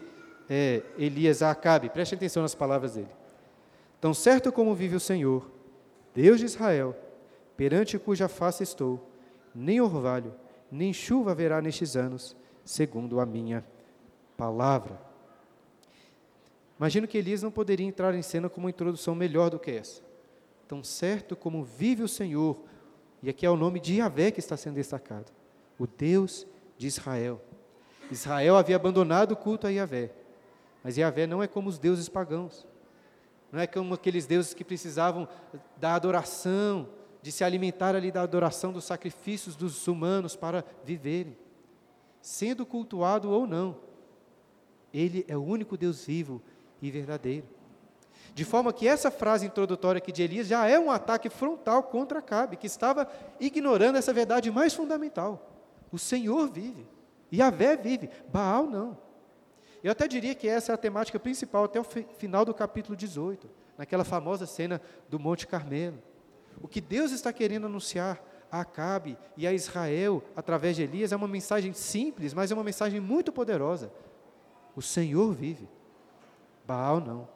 [0.49, 1.89] é, Elias a Acabe.
[1.89, 3.09] Preste atenção nas palavras dele.
[3.99, 5.45] Tão certo como vive o Senhor,
[6.13, 6.95] Deus de Israel,
[7.57, 9.05] perante cuja face estou,
[9.53, 10.33] nem orvalho,
[10.71, 13.65] nem chuva haverá nestes anos, segundo a minha
[14.37, 14.97] palavra.
[16.77, 20.01] Imagino que Elias não poderia entrar em cena com uma introdução melhor do que essa.
[20.67, 22.59] Tão certo como vive o Senhor,
[23.23, 25.31] e aqui é o nome de Yahvé que está sendo destacado,
[25.79, 26.45] o Deus
[26.77, 27.41] de Israel.
[28.11, 30.11] Israel havia abandonado o culto a Yahvé,
[30.83, 32.67] mas Yahvé não é como os deuses pagãos,
[33.51, 35.27] não é como aqueles deuses que precisavam
[35.77, 36.89] da adoração,
[37.21, 41.35] de se alimentar ali da adoração dos sacrifícios dos humanos para viverem.
[42.21, 43.77] Sendo cultuado ou não,
[44.93, 46.41] Ele é o único Deus vivo
[46.81, 47.45] e verdadeiro.
[48.33, 52.19] De forma que essa frase introdutória aqui de Elias já é um ataque frontal contra
[52.19, 53.09] Acabe, que estava
[53.39, 55.49] ignorando essa verdade mais fundamental.
[55.91, 56.85] O Senhor vive,
[57.31, 58.97] e Yahvé vive, Baal não.
[59.83, 63.47] Eu até diria que essa é a temática principal até o final do capítulo 18,
[63.77, 66.01] naquela famosa cena do Monte Carmelo.
[66.61, 71.15] O que Deus está querendo anunciar a Acabe e a Israel através de Elias é
[71.15, 73.91] uma mensagem simples, mas é uma mensagem muito poderosa.
[74.75, 75.69] O Senhor vive,
[76.67, 77.27] Baal não.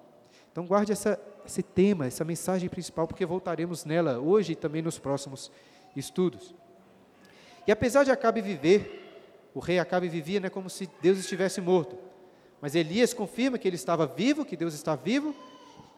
[0.51, 4.97] Então guarde essa, esse tema, essa mensagem principal, porque voltaremos nela hoje e também nos
[4.97, 5.51] próximos
[5.95, 6.53] estudos.
[7.67, 11.97] E apesar de Acabe viver, o rei Acabe vivia né, como se Deus estivesse morto.
[12.61, 15.33] Mas Elias confirma que ele estava vivo, que Deus está vivo,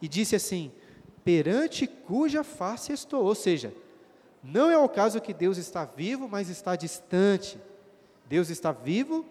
[0.01, 0.71] e disse assim:
[1.23, 3.23] perante cuja face estou.
[3.23, 3.73] Ou seja,
[4.43, 7.57] não é o caso que Deus está vivo, mas está distante.
[8.27, 9.25] Deus está vivo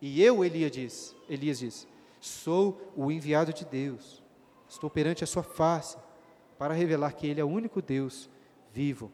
[0.00, 1.86] e eu, Elias diz, Elias diz,
[2.24, 4.22] sou o enviado de Deus.
[4.68, 5.98] Estou perante a sua face
[6.58, 8.30] para revelar que Ele é o único Deus
[8.72, 9.12] vivo.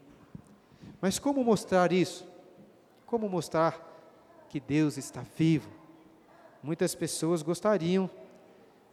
[1.01, 2.27] Mas como mostrar isso?
[3.07, 5.68] Como mostrar que Deus está vivo?
[6.62, 8.09] Muitas pessoas gostariam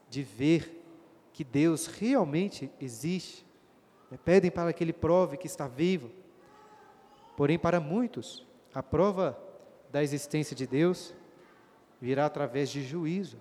[0.10, 0.84] de ver
[1.32, 3.46] que Deus realmente existe.
[4.10, 4.18] Né?
[4.26, 6.10] Pedem para que Ele prove que está vivo.
[7.36, 9.38] Porém, para muitos, a prova
[9.92, 11.14] da existência de Deus
[12.02, 13.38] virá através de juízo,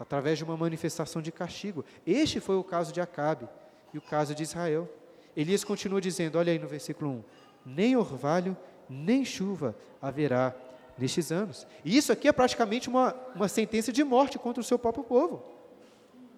[0.00, 1.84] através de uma manifestação de castigo.
[2.06, 3.46] Este foi o caso de Acabe
[3.92, 4.88] e o caso de Israel.
[5.36, 7.24] Elias continua dizendo, olha aí no versículo 1:
[7.66, 8.56] Nem orvalho,
[8.88, 10.56] nem chuva haverá
[10.96, 11.66] nestes anos.
[11.84, 15.44] E isso aqui é praticamente uma, uma sentença de morte contra o seu próprio povo.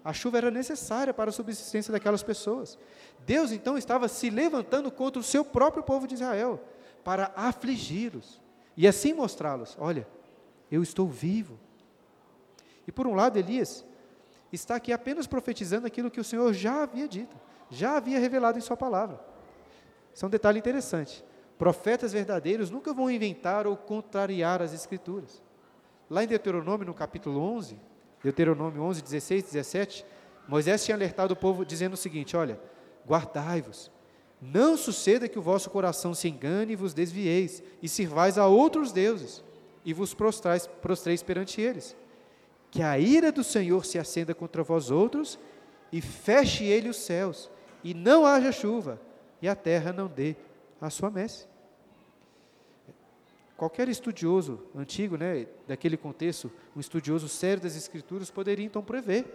[0.05, 2.77] A chuva era necessária para a subsistência daquelas pessoas.
[3.25, 6.61] Deus então estava se levantando contra o seu próprio povo de Israel
[7.05, 8.41] para afligi-los
[8.77, 10.07] e assim mostrá-los: olha,
[10.69, 11.59] eu estou vivo.
[12.87, 13.85] E por um lado, Elias
[14.53, 17.37] está aqui apenas profetizando aquilo que o Senhor já havia dito,
[17.71, 19.21] já havia revelado em Sua palavra.
[20.15, 21.25] Isso é um detalhe interessante.
[21.59, 25.43] Profetas verdadeiros nunca vão inventar ou contrariar as Escrituras.
[26.11, 27.79] Lá em Deuteronômio, no capítulo 11,
[28.23, 30.07] Deuteronômio 11, 16, 17,
[30.47, 32.61] Moisés tinha alertado o povo dizendo o seguinte: Olha,
[33.07, 33.91] guardai-vos,
[34.41, 38.93] não suceda que o vosso coração se engane e vos desvieis, e sirvais a outros
[38.93, 39.43] deuses,
[39.85, 41.97] e vos prostrais, prostreis perante eles.
[42.73, 45.39] Que a ira do Senhor se acenda contra vós outros,
[45.93, 47.51] e feche ele os céus,
[47.85, 48.99] e não haja chuva,
[49.43, 50.35] e a terra não dê
[50.81, 51.47] a sua messe.
[53.59, 59.27] Qualquer estudioso antigo, né, daquele contexto, um estudioso sério das Escrituras, poderia então prever,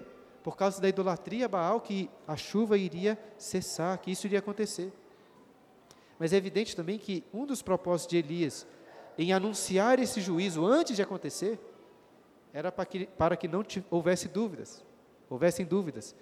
[0.43, 4.91] por causa da idolatria Baal, que a chuva iria cessar, que isso iria acontecer.
[6.17, 8.65] Mas é evidente também que um dos propósitos de Elias
[9.15, 11.59] em anunciar esse juízo antes de acontecer
[12.57, 14.83] era para que, para que não houvesse dúvidas,
[15.29, 16.15] houvessem dúvidas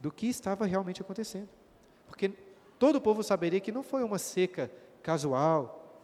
[0.00, 1.50] do que estava realmente acontecendo.
[2.06, 2.30] Porque
[2.78, 6.00] todo o povo saberia que não foi uma seca casual,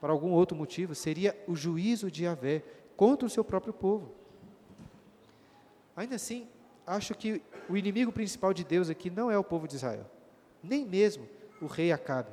[0.00, 2.62] por algum outro motivo, seria o juízo de Yahvé
[2.96, 4.10] contra o seu próprio povo.
[5.94, 6.48] Ainda assim,
[6.86, 10.10] acho que o inimigo principal de Deus aqui não é o povo de Israel,
[10.62, 11.28] nem mesmo
[11.60, 12.32] o rei Acabe.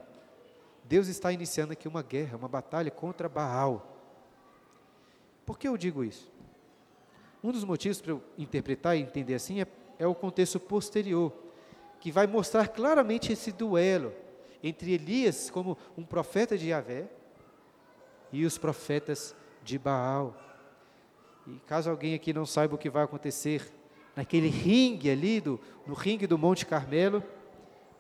[0.86, 3.93] Deus está iniciando aqui uma guerra, uma batalha contra Baal.
[5.46, 6.32] Por que eu digo isso?
[7.44, 9.68] Um dos motivos para eu interpretar e entender assim é,
[10.00, 11.34] é o contexto posterior
[12.00, 14.14] que vai mostrar claramente esse duelo
[14.62, 17.08] entre Elias, como um profeta de Yahvé,
[18.32, 20.36] e os profetas de Baal.
[21.46, 23.72] E caso alguém aqui não saiba o que vai acontecer
[24.16, 27.24] naquele ringue ali, do, no ringue do Monte Carmelo,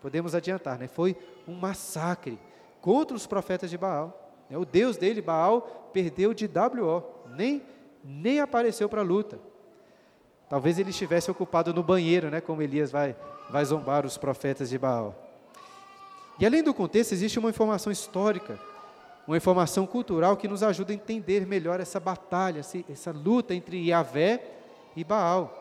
[0.02, 0.88] podemos adiantar, né?
[0.88, 1.16] foi
[1.48, 2.38] um massacre
[2.82, 4.34] contra os profetas de Baal.
[4.50, 4.58] Né?
[4.58, 7.04] O Deus dele, Baal, perdeu de WO,
[7.36, 7.62] nem,
[8.04, 9.39] nem apareceu para a luta.
[10.50, 13.15] Talvez ele estivesse ocupado no banheiro, né, como Elias vai,
[13.50, 15.15] vai zombar os profetas de Baal.
[16.39, 18.60] E além do contexto, existe uma informação histórica,
[19.28, 24.43] uma informação cultural que nos ajuda a entender melhor essa batalha, essa luta entre Yahvé
[24.96, 25.60] e Baal.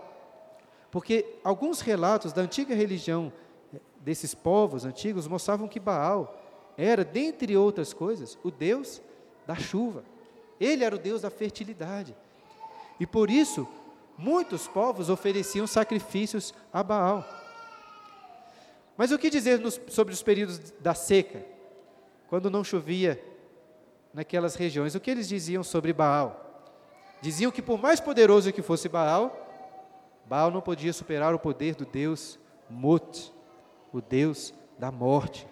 [0.91, 3.33] Porque alguns relatos da antiga religião
[3.75, 6.37] eh, desses povos antigos mostravam que Baal
[6.77, 9.01] era, dentre outras coisas, o deus
[9.47, 10.05] da chuva.
[10.63, 12.15] Ele era o deus da fertilidade.
[13.01, 13.67] E por isso,
[14.17, 17.27] muitos povos ofereciam sacrifícios a Baal.
[18.97, 21.45] Mas o que dizer nos, sobre os períodos da seca,
[22.29, 23.21] quando não chovia
[24.15, 24.95] naquelas regiões?
[24.95, 26.39] O que eles diziam sobre Baal?
[27.21, 29.37] Diziam que por mais poderoso que fosse Baal,
[30.27, 32.39] Baal não podia superar o poder do Deus
[32.71, 33.33] Mut,
[33.93, 35.47] o Deus da morte.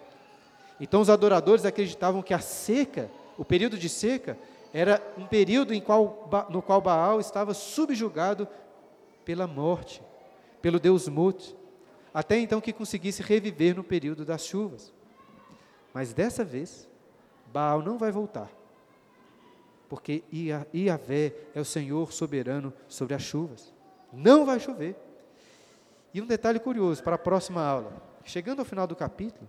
[0.80, 4.38] Então os adoradores acreditavam que a seca, o período de seca,
[4.72, 8.46] era um período qual, no qual Baal estava subjugado
[9.24, 10.02] pela morte,
[10.60, 11.56] pelo Deus Mut
[12.12, 14.92] até então que conseguisse reviver no período das chuvas.
[15.94, 16.88] Mas dessa vez,
[17.52, 18.50] Baal não vai voltar,
[19.88, 23.72] porque Iavé é o Senhor soberano sobre as chuvas.
[24.12, 24.96] Não vai chover.
[26.12, 29.48] E um detalhe curioso para a próxima aula: chegando ao final do capítulo,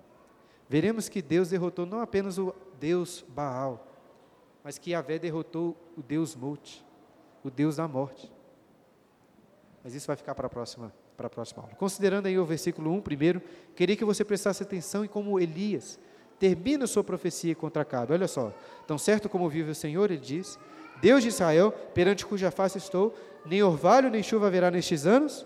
[0.69, 3.87] veremos que Deus derrotou não apenas o Deus Baal,
[4.63, 6.85] mas que Iavé derrotou o Deus Mut,
[7.43, 8.31] o Deus da morte.
[9.83, 11.75] Mas isso vai ficar para a próxima para a próxima aula.
[11.75, 13.43] Considerando aí o versículo 1 primeiro,
[13.75, 15.99] queria que você prestasse atenção em como Elias
[16.39, 18.13] termina sua profecia contra Acabe.
[18.13, 18.51] Olha só,
[18.87, 20.57] tão certo como vive o Senhor, ele diz,
[20.99, 25.45] Deus de Israel, perante cuja face estou, nem orvalho nem chuva haverá nestes anos,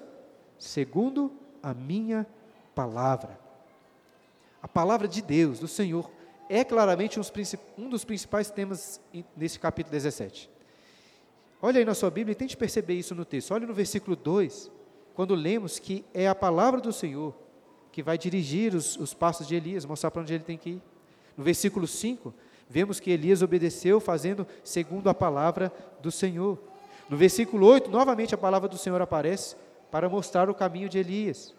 [0.57, 2.25] segundo a minha
[2.73, 3.37] palavra.
[4.61, 6.09] A palavra de Deus, do Senhor,
[6.49, 7.19] é claramente
[7.77, 9.01] um dos principais temas
[9.35, 10.49] nesse capítulo 17.
[11.61, 13.51] Olha aí na sua Bíblia e tente perceber isso no texto.
[13.51, 14.71] Olha no versículo 2
[15.15, 17.33] quando lemos que é a palavra do Senhor
[17.91, 20.81] que vai dirigir os, os passos de Elias, mostrar para onde ele tem que ir.
[21.37, 22.33] No versículo 5,
[22.69, 26.59] vemos que Elias obedeceu fazendo segundo a palavra do Senhor.
[27.09, 29.55] No versículo 8, novamente a palavra do Senhor aparece
[29.89, 31.55] para mostrar o caminho de Elias.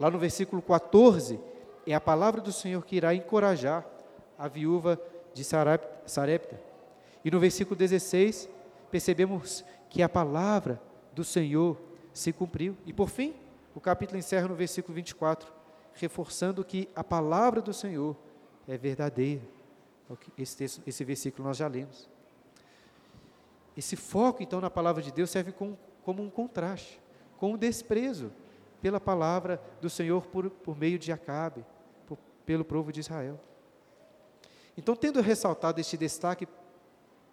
[0.00, 1.38] Lá no versículo 14,
[1.86, 3.86] é a palavra do Senhor que irá encorajar
[4.38, 5.00] a viúva
[5.34, 6.60] de Sarepta.
[7.24, 8.48] E no versículo 16,
[8.90, 10.80] percebemos que a palavra
[11.12, 11.80] do Senhor
[12.12, 12.76] se cumpriu.
[12.86, 13.34] E por fim,
[13.74, 15.52] o capítulo encerra no versículo 24,
[15.94, 18.16] reforçando que a palavra do Senhor
[18.66, 19.42] é verdadeira.
[20.38, 22.08] Esse, texto, esse versículo nós já lemos.
[23.76, 27.00] Esse foco, então, na palavra de Deus serve como, como um contraste,
[27.36, 28.32] com o desprezo
[28.80, 31.64] pela palavra do Senhor por, por meio de Acabe,
[32.06, 33.38] por, pelo povo de Israel.
[34.76, 36.46] Então, tendo ressaltado este destaque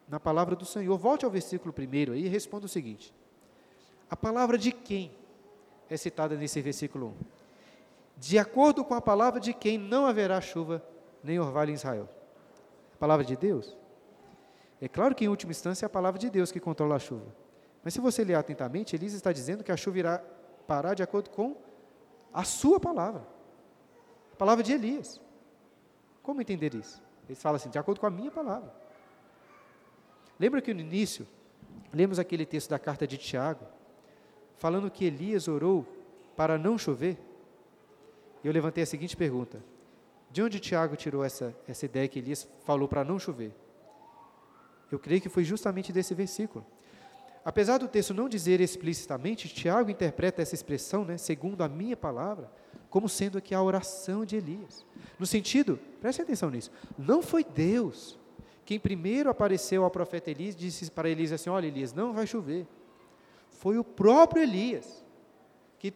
[0.07, 3.13] na palavra do Senhor, volte ao versículo primeiro aí e responda o seguinte:
[4.09, 5.11] a palavra de quem
[5.89, 7.13] é citada nesse versículo 1?
[8.17, 10.83] De acordo com a palavra de quem não haverá chuva
[11.23, 12.09] nem orvalho em Israel.
[12.93, 13.75] A palavra de Deus?
[14.79, 17.25] É claro que, em última instância, é a palavra de Deus que controla a chuva.
[17.83, 20.23] Mas se você ler atentamente, Elisa está dizendo que a chuva irá
[20.67, 21.55] parar de acordo com
[22.33, 23.25] a sua palavra.
[24.31, 25.21] A palavra de Elias.
[26.21, 27.02] Como entender isso?
[27.27, 28.73] Ele fala assim, de acordo com a minha palavra.
[30.39, 31.27] Lembra que no início,
[31.93, 33.65] lemos aquele texto da carta de Tiago,
[34.57, 35.85] falando que Elias orou
[36.35, 37.17] para não chover?
[38.43, 39.63] E eu levantei a seguinte pergunta:
[40.31, 43.53] de onde Tiago tirou essa, essa ideia que Elias falou para não chover?
[44.91, 46.65] Eu creio que foi justamente desse versículo.
[47.45, 52.49] Apesar do texto não dizer explicitamente, Tiago interpreta essa expressão, né, segundo a minha palavra,
[52.93, 54.85] como sendo aqui a oração de Elias.
[55.17, 58.19] No sentido, preste atenção nisso, não foi Deus
[58.67, 62.67] quem primeiro apareceu ao profeta Elias disse para Elias assim: Olha, Elias, não vai chover.
[63.49, 65.03] Foi o próprio Elias
[65.79, 65.91] que,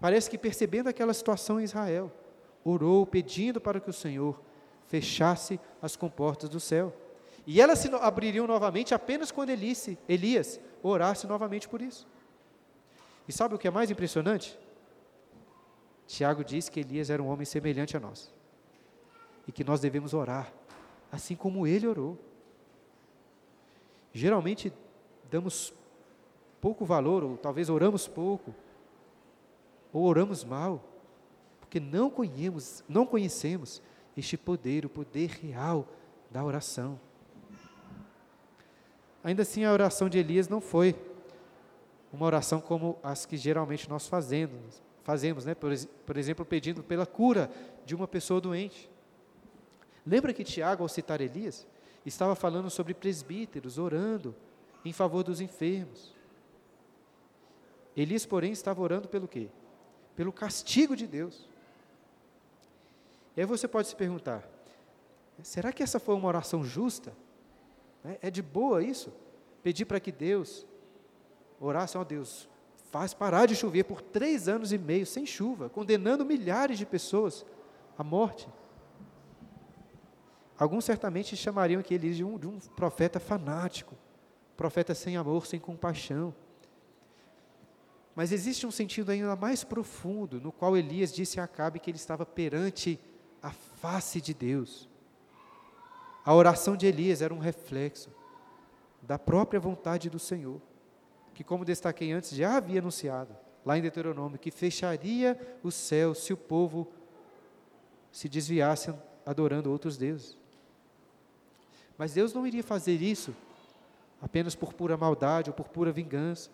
[0.00, 2.10] parece que percebendo aquela situação em Israel,
[2.64, 4.40] orou pedindo para que o Senhor
[4.86, 6.96] fechasse as comportas do céu.
[7.46, 12.06] E elas se abririam novamente apenas quando Elias, Elias orasse novamente por isso.
[13.28, 14.58] E sabe o que é mais impressionante?
[16.12, 18.30] Tiago diz que Elias era um homem semelhante a nós.
[19.48, 20.52] E que nós devemos orar,
[21.10, 22.18] assim como ele orou.
[24.12, 24.70] Geralmente
[25.30, 25.72] damos
[26.60, 28.54] pouco valor, ou talvez oramos pouco,
[29.90, 30.84] ou oramos mal,
[31.58, 33.80] porque não conhecemos, não conhecemos
[34.14, 35.88] este poder, o poder real
[36.30, 37.00] da oração.
[39.24, 40.94] Ainda assim, a oração de Elias não foi
[42.12, 45.54] uma oração como as que geralmente nós fazemos, fazemos, né?
[45.54, 45.72] por,
[46.06, 47.50] por exemplo, pedindo pela cura
[47.84, 48.90] de uma pessoa doente.
[50.06, 51.66] Lembra que Tiago, ao citar Elias,
[52.04, 54.34] estava falando sobre presbíteros orando
[54.84, 56.12] em favor dos enfermos.
[57.96, 59.48] Elias, porém, estava orando pelo quê?
[60.16, 61.48] Pelo castigo de Deus.
[63.36, 64.48] E aí você pode se perguntar:
[65.42, 67.12] será que essa foi uma oração justa?
[68.02, 68.18] Né?
[68.20, 69.12] É de boa isso?
[69.62, 70.66] Pedir para que Deus
[71.60, 72.48] orasse, ó Deus,
[72.92, 77.44] faz parar de chover por três anos e meio sem chuva, condenando milhares de pessoas
[77.96, 78.46] à morte.
[80.58, 83.96] Alguns certamente chamariam aquele de um, de um profeta fanático,
[84.58, 86.34] profeta sem amor, sem compaixão.
[88.14, 91.96] Mas existe um sentido ainda mais profundo, no qual Elias disse a Acabe que ele
[91.96, 93.00] estava perante
[93.42, 94.86] a face de Deus.
[96.26, 98.10] A oração de Elias era um reflexo
[99.00, 100.60] da própria vontade do Senhor,
[101.34, 106.32] que, como destaquei antes, já havia anunciado, lá em Deuteronômio, que fecharia o céu se
[106.32, 106.88] o povo
[108.10, 110.36] se desviasse adorando outros deuses.
[111.96, 113.34] Mas Deus não iria fazer isso
[114.20, 116.50] apenas por pura maldade ou por pura vingança.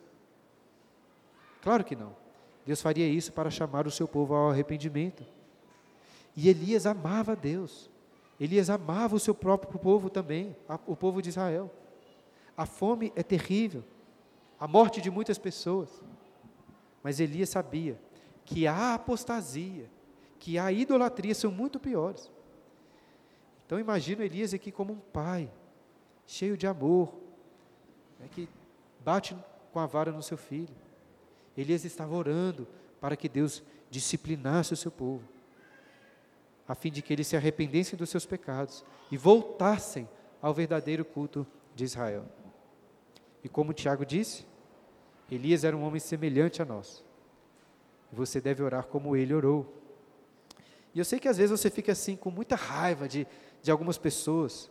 [1.62, 2.14] Claro que não.
[2.64, 5.24] Deus faria isso para chamar o seu povo ao arrependimento.
[6.36, 7.90] E Elias amava Deus.
[8.38, 11.70] Elias amava o seu próprio povo também, o povo de Israel.
[12.56, 13.82] A fome é terrível,
[14.58, 16.02] a morte de muitas pessoas.
[17.02, 17.98] Mas Elias sabia
[18.44, 19.88] que a apostasia,
[20.38, 22.30] que a idolatria são muito piores.
[23.66, 25.50] Então imagino Elias aqui como um pai,
[26.26, 27.14] cheio de amor,
[28.18, 28.48] né, que
[29.04, 29.36] bate
[29.72, 30.74] com a vara no seu filho.
[31.56, 32.66] Elias estava orando
[33.00, 35.22] para que Deus disciplinasse o seu povo
[36.68, 40.06] a fim de que eles se arrependessem dos seus pecados e voltassem
[40.42, 42.26] ao verdadeiro culto de Israel.
[43.42, 44.46] E como Tiago disse,
[45.30, 47.04] Elias era um homem semelhante a nós.
[48.12, 49.74] Você deve orar como ele orou.
[50.94, 53.26] E eu sei que às vezes você fica assim com muita raiva de,
[53.62, 54.70] de algumas pessoas,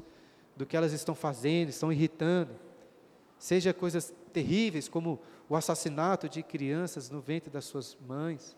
[0.55, 2.51] do que elas estão fazendo, estão irritando.
[3.37, 8.55] Seja coisas terríveis como o assassinato de crianças no ventre das suas mães,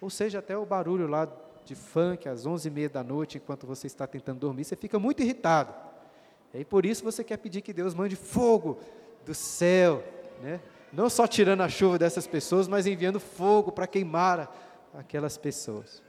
[0.00, 1.28] ou seja até o barulho lá
[1.64, 5.74] de funk às 11h30 da noite, enquanto você está tentando dormir, você fica muito irritado.
[6.54, 8.78] E aí, por isso você quer pedir que Deus mande fogo
[9.26, 10.02] do céu,
[10.40, 10.60] né?
[10.92, 14.54] não só tirando a chuva dessas pessoas, mas enviando fogo para queimar
[14.94, 16.02] aquelas pessoas.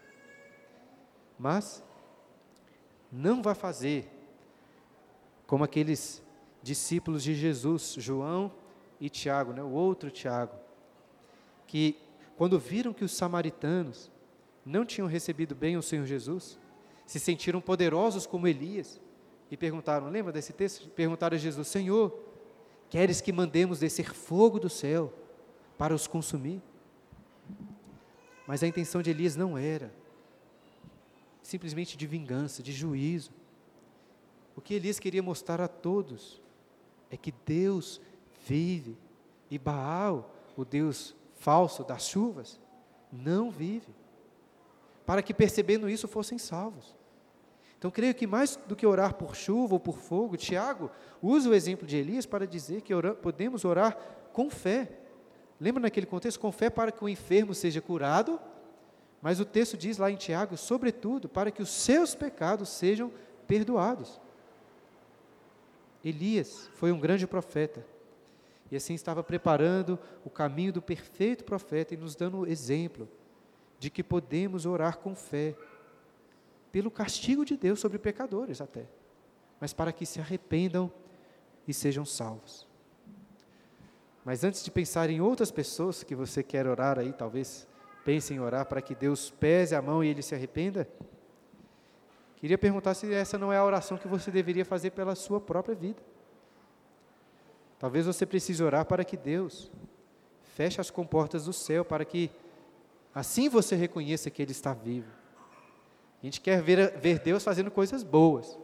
[1.38, 1.84] Mas
[3.11, 4.09] não vai fazer
[5.45, 6.24] como aqueles
[6.61, 8.51] discípulos de Jesus, João
[8.99, 10.55] e Tiago, né, o outro Tiago,
[11.65, 11.97] que
[12.38, 14.11] quando viram que os samaritanos
[14.65, 16.59] não tinham recebido bem o Senhor Jesus,
[17.05, 18.99] se sentiram poderosos como Elias,
[19.49, 20.89] e perguntaram, lembra desse texto?
[20.89, 22.18] Perguntaram a Jesus: Senhor,
[22.89, 25.13] queres que mandemos descer fogo do céu
[25.77, 26.61] para os consumir?
[28.45, 29.91] Mas a intenção de Elias não era
[31.47, 33.31] simplesmente de vingança, de juízo.
[34.53, 36.41] O que Elias queria mostrar a todos
[37.09, 38.01] é que Deus
[38.45, 38.97] vive
[39.49, 42.59] e Baal, o Deus falso das chuvas,
[43.11, 43.95] não vive.
[45.05, 46.97] Para que percebendo isso fossem salvos.
[47.78, 50.89] Então, creio que mais do que orar por chuva ou por fogo, Tiago
[51.21, 53.95] usa o exemplo de Elias para dizer que podemos orar
[54.34, 54.89] com fé.
[55.59, 56.39] Lembra naquele contexto?
[56.39, 58.39] Com fé para que o enfermo seja curado,
[59.21, 63.11] mas o texto diz lá em Tiago, sobretudo, para que os seus pecados sejam
[63.47, 64.19] perdoados.
[66.03, 67.86] Elias foi um grande profeta,
[68.71, 73.07] e assim estava preparando o caminho do perfeito profeta e nos dando exemplo
[73.80, 75.55] de que podemos orar com fé
[76.72, 78.86] pelo castigo de Deus sobre pecadores até,
[79.59, 80.91] mas para que se arrependam
[81.68, 82.68] e sejam salvos.
[84.24, 87.68] Mas antes de pensar em outras pessoas que você quer orar aí, talvez
[88.03, 90.88] pense em orar para que Deus pese a mão e ele se arrependa.
[92.36, 95.76] Queria perguntar se essa não é a oração que você deveria fazer pela sua própria
[95.76, 96.01] vida.
[97.80, 99.72] Talvez você precise orar para que Deus
[100.55, 102.30] feche as comportas do céu, para que
[103.13, 105.16] assim você reconheça que Ele está vivo
[106.22, 108.57] a gente quer ver, ver Deus fazendo coisas boas.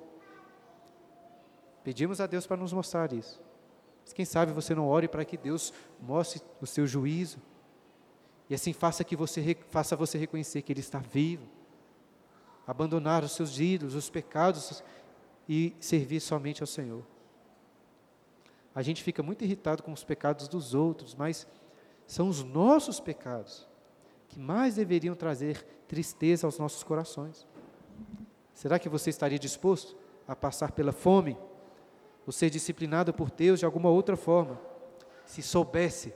[1.83, 3.41] Pedimos a Deus para nos mostrar isso.
[4.03, 7.37] Mas quem sabe você não ore para que Deus mostre o seu juízo.
[8.49, 11.47] E assim faça que você faça você reconhecer que Ele está vivo.
[12.65, 14.83] Abandonar os seus ídolos, os pecados
[15.47, 17.03] e servir somente ao Senhor.
[18.73, 21.45] A gente fica muito irritado com os pecados dos outros, mas
[22.07, 23.67] são os nossos pecados
[24.27, 27.47] que mais deveriam trazer tristeza aos nossos corações.
[28.51, 29.95] Será que você estaria disposto
[30.27, 31.37] a passar pela fome,
[32.25, 34.59] ou ser disciplinado por Deus de alguma outra forma,
[35.23, 36.11] se soubesse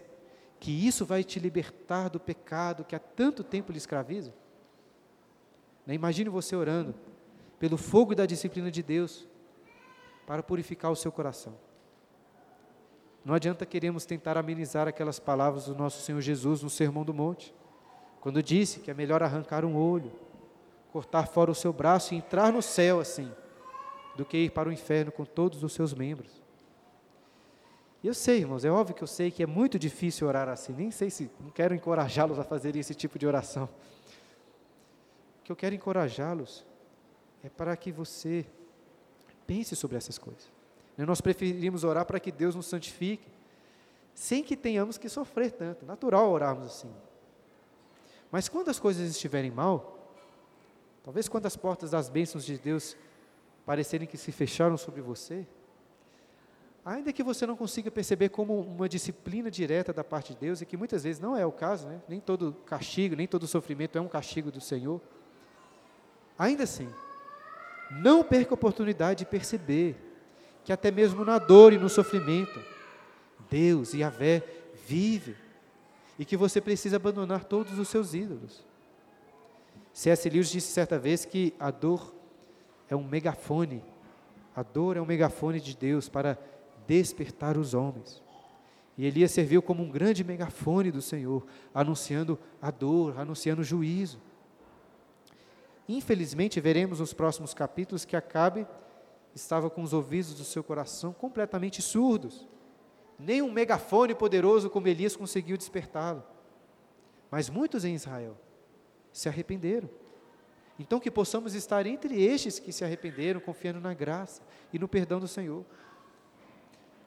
[0.60, 4.34] que isso vai te libertar do pecado que há tanto tempo lhe escraviza?
[5.86, 6.96] Né, imagine você orando
[7.60, 9.28] pelo fogo da disciplina de Deus
[10.26, 11.54] para purificar o seu coração.
[13.24, 17.54] Não adianta queremos tentar amenizar aquelas palavras do nosso Senhor Jesus no Sermão do Monte
[18.22, 20.12] quando disse que é melhor arrancar um olho,
[20.92, 23.32] cortar fora o seu braço e entrar no céu assim,
[24.16, 26.42] do que ir para o inferno com todos os seus membros.
[28.04, 30.74] E eu sei, irmãos, é óbvio que eu sei que é muito difícil orar assim,
[30.74, 33.70] nem sei se, não quero encorajá-los a fazerem esse tipo de oração.
[35.40, 36.66] O que eu quero encorajá-los
[37.44, 38.46] é para que você
[39.46, 40.52] pense sobre essas coisas.
[40.98, 43.28] Nós preferimos orar para que Deus nos santifique,
[44.14, 45.86] sem que tenhamos que sofrer tanto.
[45.86, 46.92] Natural orarmos assim.
[48.32, 50.14] Mas quando as coisas estiverem mal,
[51.04, 52.98] talvez quando as portas das bênçãos de Deus
[53.66, 55.46] parecerem que se fecharam sobre você,
[56.84, 60.66] ainda que você não consiga perceber como uma disciplina direta da parte de Deus, e
[60.66, 62.02] que muitas vezes não é o caso, né?
[62.08, 65.02] nem todo castigo, nem todo sofrimento é um castigo do Senhor,
[66.38, 66.90] ainda assim,
[67.90, 69.96] não perca a oportunidade de perceber
[70.64, 72.62] que até mesmo na dor e no sofrimento,
[73.50, 74.44] Deus e a Vé
[74.86, 75.47] vive
[76.18, 78.66] e que você precisa abandonar todos os seus ídolos.
[79.94, 80.30] C.S.
[80.30, 82.14] Lewis disse certa vez que a dor
[82.90, 83.84] é um megafone,
[84.56, 86.38] a dor é um megafone de Deus para
[86.88, 88.22] despertar os homens.
[88.98, 94.20] E Elias serviu como um grande megafone do Senhor, anunciando a dor, anunciando o juízo.
[95.88, 98.66] Infelizmente, veremos nos próximos capítulos que Acabe
[99.36, 102.48] estava com os ouvidos do seu coração completamente surdos
[103.20, 106.24] nem um megafone poderoso como Elias conseguiu despertá-lo.
[107.32, 108.38] Mas muitos em Israel
[109.12, 109.90] se arrependeram.
[110.80, 115.20] Então, que possamos estar entre estes que se arrependeram, confiando na graça e no perdão
[115.20, 115.66] do Senhor.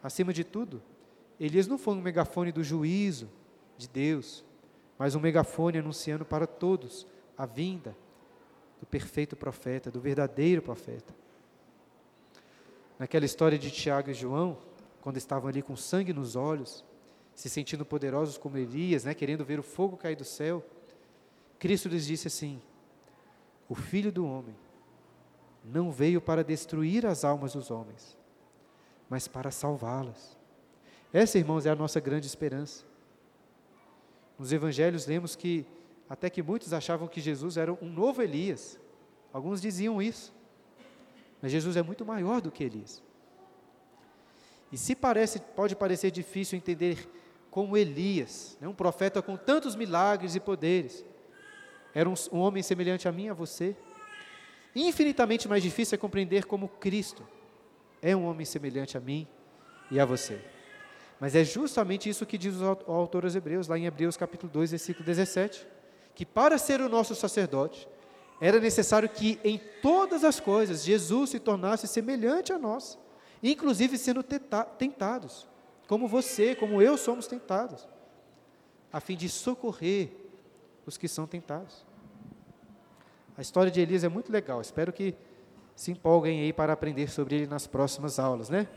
[0.03, 0.83] Acima de tudo,
[1.39, 3.31] Elias não foi um megafone do juízo
[3.79, 4.45] de Deus,
[4.99, 7.07] mas um megafone anunciando para todos
[7.39, 7.97] a vinda
[8.81, 11.15] do perfeito profeta, do verdadeiro profeta.
[12.99, 14.59] Naquela história de Tiago e João,
[15.03, 16.85] quando estavam ali com sangue nos olhos,
[17.35, 20.65] se sentindo poderosos como Elias, né, querendo ver o fogo cair do céu,
[21.59, 22.61] Cristo lhes disse assim:
[23.69, 24.57] O Filho do Homem
[25.65, 28.17] não veio para destruir as almas dos homens,
[29.09, 30.39] mas para salvá-las.
[31.13, 32.85] Essa, irmãos, é a nossa grande esperança.
[34.39, 35.67] Nos evangelhos lemos que
[36.09, 38.81] até que muitos achavam que Jesus era um novo Elias.
[39.33, 40.33] Alguns diziam isso.
[41.41, 43.03] Mas Jesus é muito maior do que Elias.
[44.73, 47.09] E se parece, pode parecer difícil entender
[47.51, 51.05] como Elias, né, um profeta com tantos milagres e poderes,
[51.93, 53.77] era um, um homem semelhante a mim, a você.
[54.75, 57.27] Infinitamente mais difícil é compreender como Cristo,
[58.01, 59.27] é um homem semelhante a mim
[59.91, 60.41] e a você.
[61.19, 64.71] Mas é justamente isso que diz o autor aos Hebreus, lá em Hebreus capítulo 2,
[64.71, 65.67] versículo 17,
[66.15, 67.87] que para ser o nosso sacerdote,
[68.41, 72.99] era necessário que em todas as coisas Jesus se tornasse semelhante a nós,
[73.43, 75.47] inclusive sendo tentados,
[75.89, 77.89] como você, como eu somos tentados,
[78.93, 80.13] a fim de socorrer
[80.87, 81.85] os que são tentados.
[83.37, 85.15] A história de Elias é muito legal, espero que
[85.75, 88.69] se empolguem aí para aprender sobre ele nas próximas aulas, né?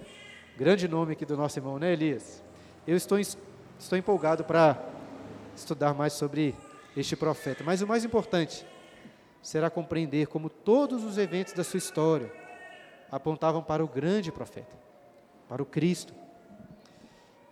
[0.58, 2.44] Grande nome aqui do nosso irmão, né, Elias?
[2.88, 4.82] Eu estou, estou empolgado para
[5.56, 6.56] estudar mais sobre
[6.96, 7.64] este profeta.
[7.64, 8.66] Mas o mais importante
[9.42, 12.32] será compreender como todos os eventos da sua história
[13.14, 14.76] apontavam para o grande profeta,
[15.48, 16.16] para o Cristo.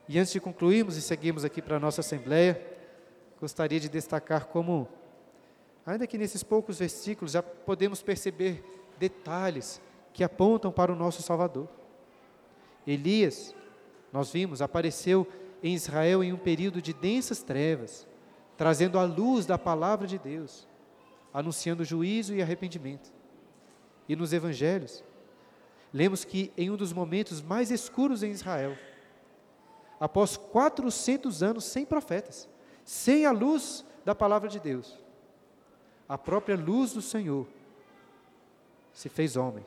[0.09, 2.59] E antes de concluirmos e seguirmos aqui para a nossa assembleia,
[3.39, 4.87] gostaria de destacar como,
[5.85, 8.63] ainda que nesses poucos versículos, já podemos perceber
[8.97, 9.79] detalhes
[10.11, 11.69] que apontam para o nosso Salvador.
[12.85, 13.53] Elias,
[14.11, 15.27] nós vimos, apareceu
[15.61, 18.07] em Israel em um período de densas trevas,
[18.57, 20.67] trazendo a luz da palavra de Deus,
[21.31, 23.13] anunciando juízo e arrependimento.
[24.09, 25.03] E nos evangelhos,
[25.93, 28.77] lemos que em um dos momentos mais escuros em Israel,
[29.99, 32.47] após 400 anos sem profetas,
[32.83, 34.97] sem a luz da palavra de Deus,
[36.07, 37.47] a própria luz do Senhor
[38.93, 39.65] se fez homem,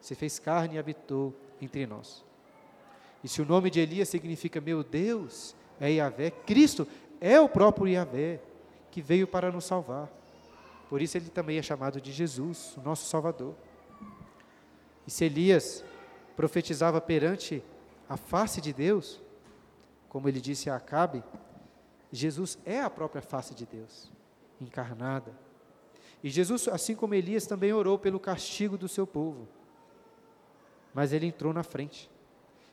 [0.00, 2.24] se fez carne e habitou entre nós.
[3.22, 6.86] E se o nome de Elias significa meu Deus, é Yahvé, Cristo
[7.20, 8.40] é o próprio Yahvé
[8.90, 10.08] que veio para nos salvar.
[10.88, 13.54] Por isso ele também é chamado de Jesus, o nosso Salvador.
[15.08, 15.82] E se Elias
[16.36, 17.64] profetizava perante
[18.06, 19.22] a face de Deus,
[20.06, 21.24] como ele disse a Acabe,
[22.12, 24.12] Jesus é a própria face de Deus,
[24.60, 25.32] encarnada.
[26.22, 29.48] E Jesus, assim como Elias, também orou pelo castigo do seu povo.
[30.92, 32.10] Mas ele entrou na frente.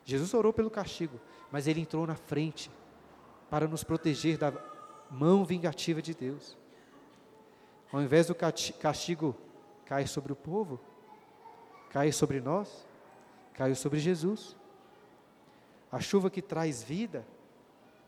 [0.04, 1.18] Jesus orou pelo castigo,
[1.50, 2.70] mas ele entrou na frente
[3.48, 4.52] para nos proteger da
[5.10, 6.54] mão vingativa de Deus.
[7.90, 9.34] Ao invés do castigo
[9.86, 10.78] cair sobre o povo,
[11.96, 12.86] cair sobre nós,
[13.54, 14.54] caiu sobre Jesus.
[15.90, 17.26] A chuva que traz vida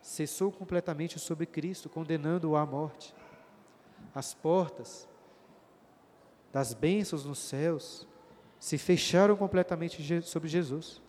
[0.03, 3.14] cessou completamente sobre Cristo, condenando-o à morte.
[4.14, 5.09] As portas
[6.53, 8.07] das bênçãos nos céus
[8.59, 11.01] se fecharam completamente sobre Jesus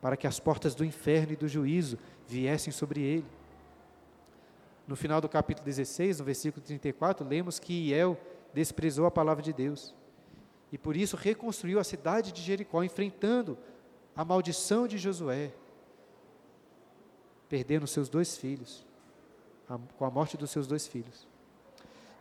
[0.00, 3.26] para que as portas do inferno e do juízo viessem sobre ele.
[4.88, 8.18] No final do capítulo 16, no versículo 34, lemos que Iel
[8.54, 9.94] desprezou a palavra de Deus
[10.72, 13.58] e por isso reconstruiu a cidade de Jericó, enfrentando
[14.16, 15.52] a maldição de Josué,
[17.46, 18.86] perdendo seus dois filhos,
[19.68, 21.28] a, com a morte dos seus dois filhos.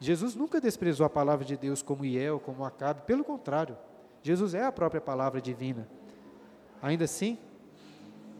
[0.01, 3.77] Jesus nunca desprezou a palavra de Deus como Iel, como Acabe, pelo contrário,
[4.21, 5.87] Jesus é a própria palavra divina.
[6.81, 7.37] Ainda assim,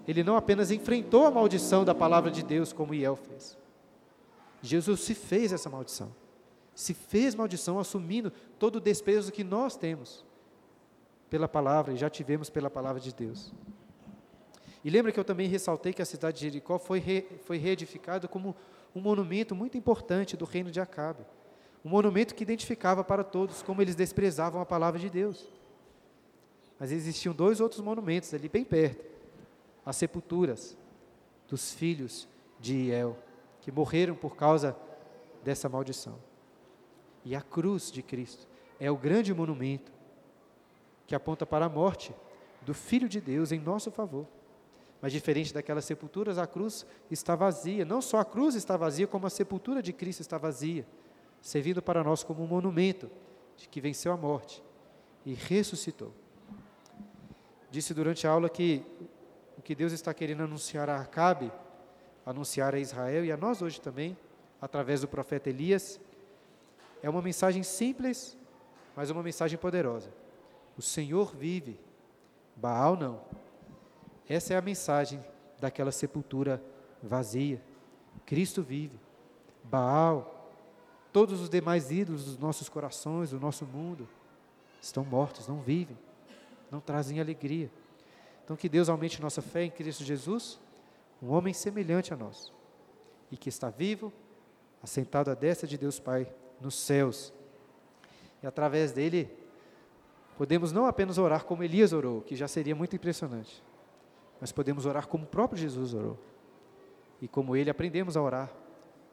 [0.08, 3.58] ele não apenas enfrentou a maldição da palavra de Deus, como Iel fez.
[4.62, 6.12] Jesus se fez essa maldição.
[6.82, 10.26] Se fez maldição assumindo todo o desprezo que nós temos
[11.30, 13.54] pela palavra e já tivemos pela palavra de Deus.
[14.84, 18.28] E lembra que eu também ressaltei que a cidade de Jericó foi, re, foi reedificada
[18.28, 18.56] como
[18.96, 21.24] um monumento muito importante do reino de Acabe.
[21.86, 25.48] Um monumento que identificava para todos como eles desprezavam a palavra de Deus.
[26.80, 29.06] Mas existiam dois outros monumentos ali bem perto
[29.86, 30.76] as sepulturas
[31.48, 32.28] dos filhos
[32.60, 33.16] de Iel,
[33.60, 34.76] que morreram por causa
[35.44, 36.31] dessa maldição.
[37.24, 38.48] E a cruz de Cristo
[38.80, 39.92] é o grande monumento
[41.06, 42.14] que aponta para a morte
[42.62, 44.28] do Filho de Deus em nosso favor.
[45.02, 47.84] Mas diferente daquelas sepulturas, a cruz está vazia.
[47.84, 50.86] Não só a cruz está vazia, como a sepultura de Cristo está vazia,
[51.42, 53.10] servindo para nós como um monumento
[53.58, 54.64] de que venceu a morte
[55.26, 56.14] e ressuscitou.
[57.72, 58.84] Disse durante a aula que
[59.58, 61.52] o que Deus está querendo anunciar a Acabe,
[62.26, 64.16] anunciar a Israel e a nós hoje também,
[64.62, 66.00] através do profeta Elias,
[67.02, 68.38] é uma mensagem simples,
[68.96, 70.12] mas uma mensagem poderosa.
[70.78, 71.80] O Senhor vive,
[72.56, 73.22] Baal não.
[74.28, 75.20] Essa é a mensagem
[75.60, 76.64] daquela sepultura
[77.02, 77.62] vazia.
[78.26, 79.00] Cristo vive.
[79.64, 80.52] Baal,
[81.12, 84.08] todos os demais ídolos dos nossos corações, do nosso mundo,
[84.82, 85.98] estão mortos, não vivem,
[86.70, 87.70] não trazem alegria.
[88.44, 90.60] Então, que Deus aumente nossa fé em Cristo Jesus,
[91.22, 92.52] um homem semelhante a nós,
[93.32, 94.12] e que está vivo,
[94.82, 96.28] assentado à destra de Deus Pai
[96.62, 97.34] nos céus.
[98.42, 99.30] E através dele,
[100.38, 103.64] podemos não apenas orar como Elias orou, que já seria muito impressionante,
[104.40, 106.18] mas podemos orar como o próprio Jesus orou.
[107.22, 108.52] E como ele aprendemos a orar,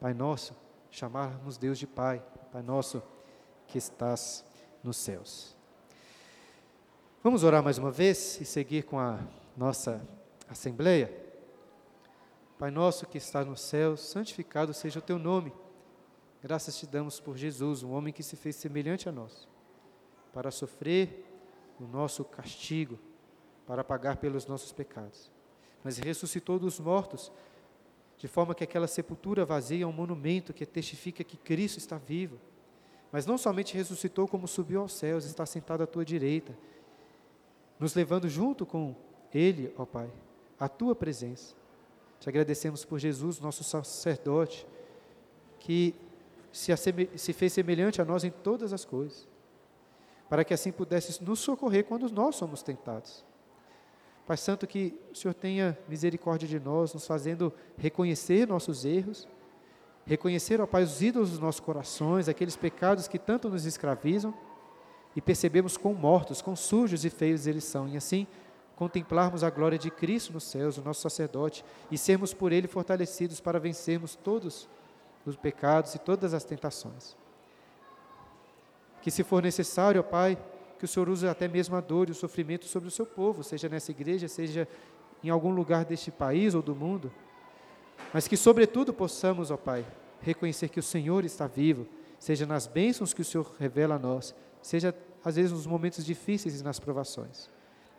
[0.01, 0.55] Pai nosso,
[0.91, 2.23] chamarmos Deus de Pai,
[2.53, 3.03] Pai nosso
[3.67, 4.45] que estás
[4.83, 5.57] nos céus.
[7.23, 9.19] Vamos orar mais uma vez e seguir com a
[9.57, 10.01] nossa
[10.49, 11.13] assembleia?
[12.59, 15.53] Pai nosso que está no céu, santificado seja o teu nome.
[16.43, 19.49] Graças te damos por Jesus, um homem que se fez semelhante a nós,
[20.33, 21.25] para sofrer
[21.81, 22.99] o nosso castigo,
[23.67, 25.31] para pagar pelos nossos pecados.
[25.83, 27.33] Mas ressuscitou dos mortos,
[28.17, 32.39] de forma que aquela sepultura vazia é um monumento que testifica que Cristo está vivo.
[33.11, 36.55] Mas não somente ressuscitou, como subiu aos céus, está sentado à tua direita
[37.79, 38.95] nos levando junto com
[39.33, 40.11] Ele, ó Pai,
[40.59, 41.55] à Tua presença.
[42.19, 44.67] Te agradecemos por Jesus, nosso sacerdote,
[45.61, 45.95] que
[46.53, 46.73] se,
[47.17, 49.29] se fez semelhante a nós em todas as coisas,
[50.29, 53.25] para que assim pudesse nos socorrer quando nós somos tentados.
[54.27, 59.27] Pai Santo, que o Senhor tenha misericórdia de nós, nos fazendo reconhecer nossos erros,
[60.05, 64.35] reconhecer, ó Pai, os ídolos dos nossos corações, aqueles pecados que tanto nos escravizam,
[65.17, 68.27] e percebemos quão mortos, quão sujos e feios eles são, e assim
[68.77, 73.41] contemplarmos a glória de Cristo nos céus, o nosso sacerdote, e sermos por ele fortalecidos
[73.41, 74.69] para vencermos todos
[75.31, 77.17] os pecados e todas as tentações.
[79.03, 80.39] Que se for necessário, ó Pai,
[80.79, 83.43] que o Senhor use até mesmo a dor e o sofrimento sobre o seu povo,
[83.43, 84.69] seja nessa igreja, seja
[85.23, 87.13] em algum lugar deste país ou do mundo,
[88.13, 89.85] mas que, sobretudo, possamos, ó Pai,
[90.21, 91.87] reconhecer que o Senhor está vivo,
[92.19, 96.61] seja nas bênçãos que o Senhor revela a nós, seja às vezes nos momentos difíceis
[96.61, 97.51] e nas provações.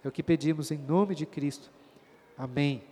[0.03, 1.69] É o que pedimos em nome de Cristo.
[2.37, 2.83] Amém.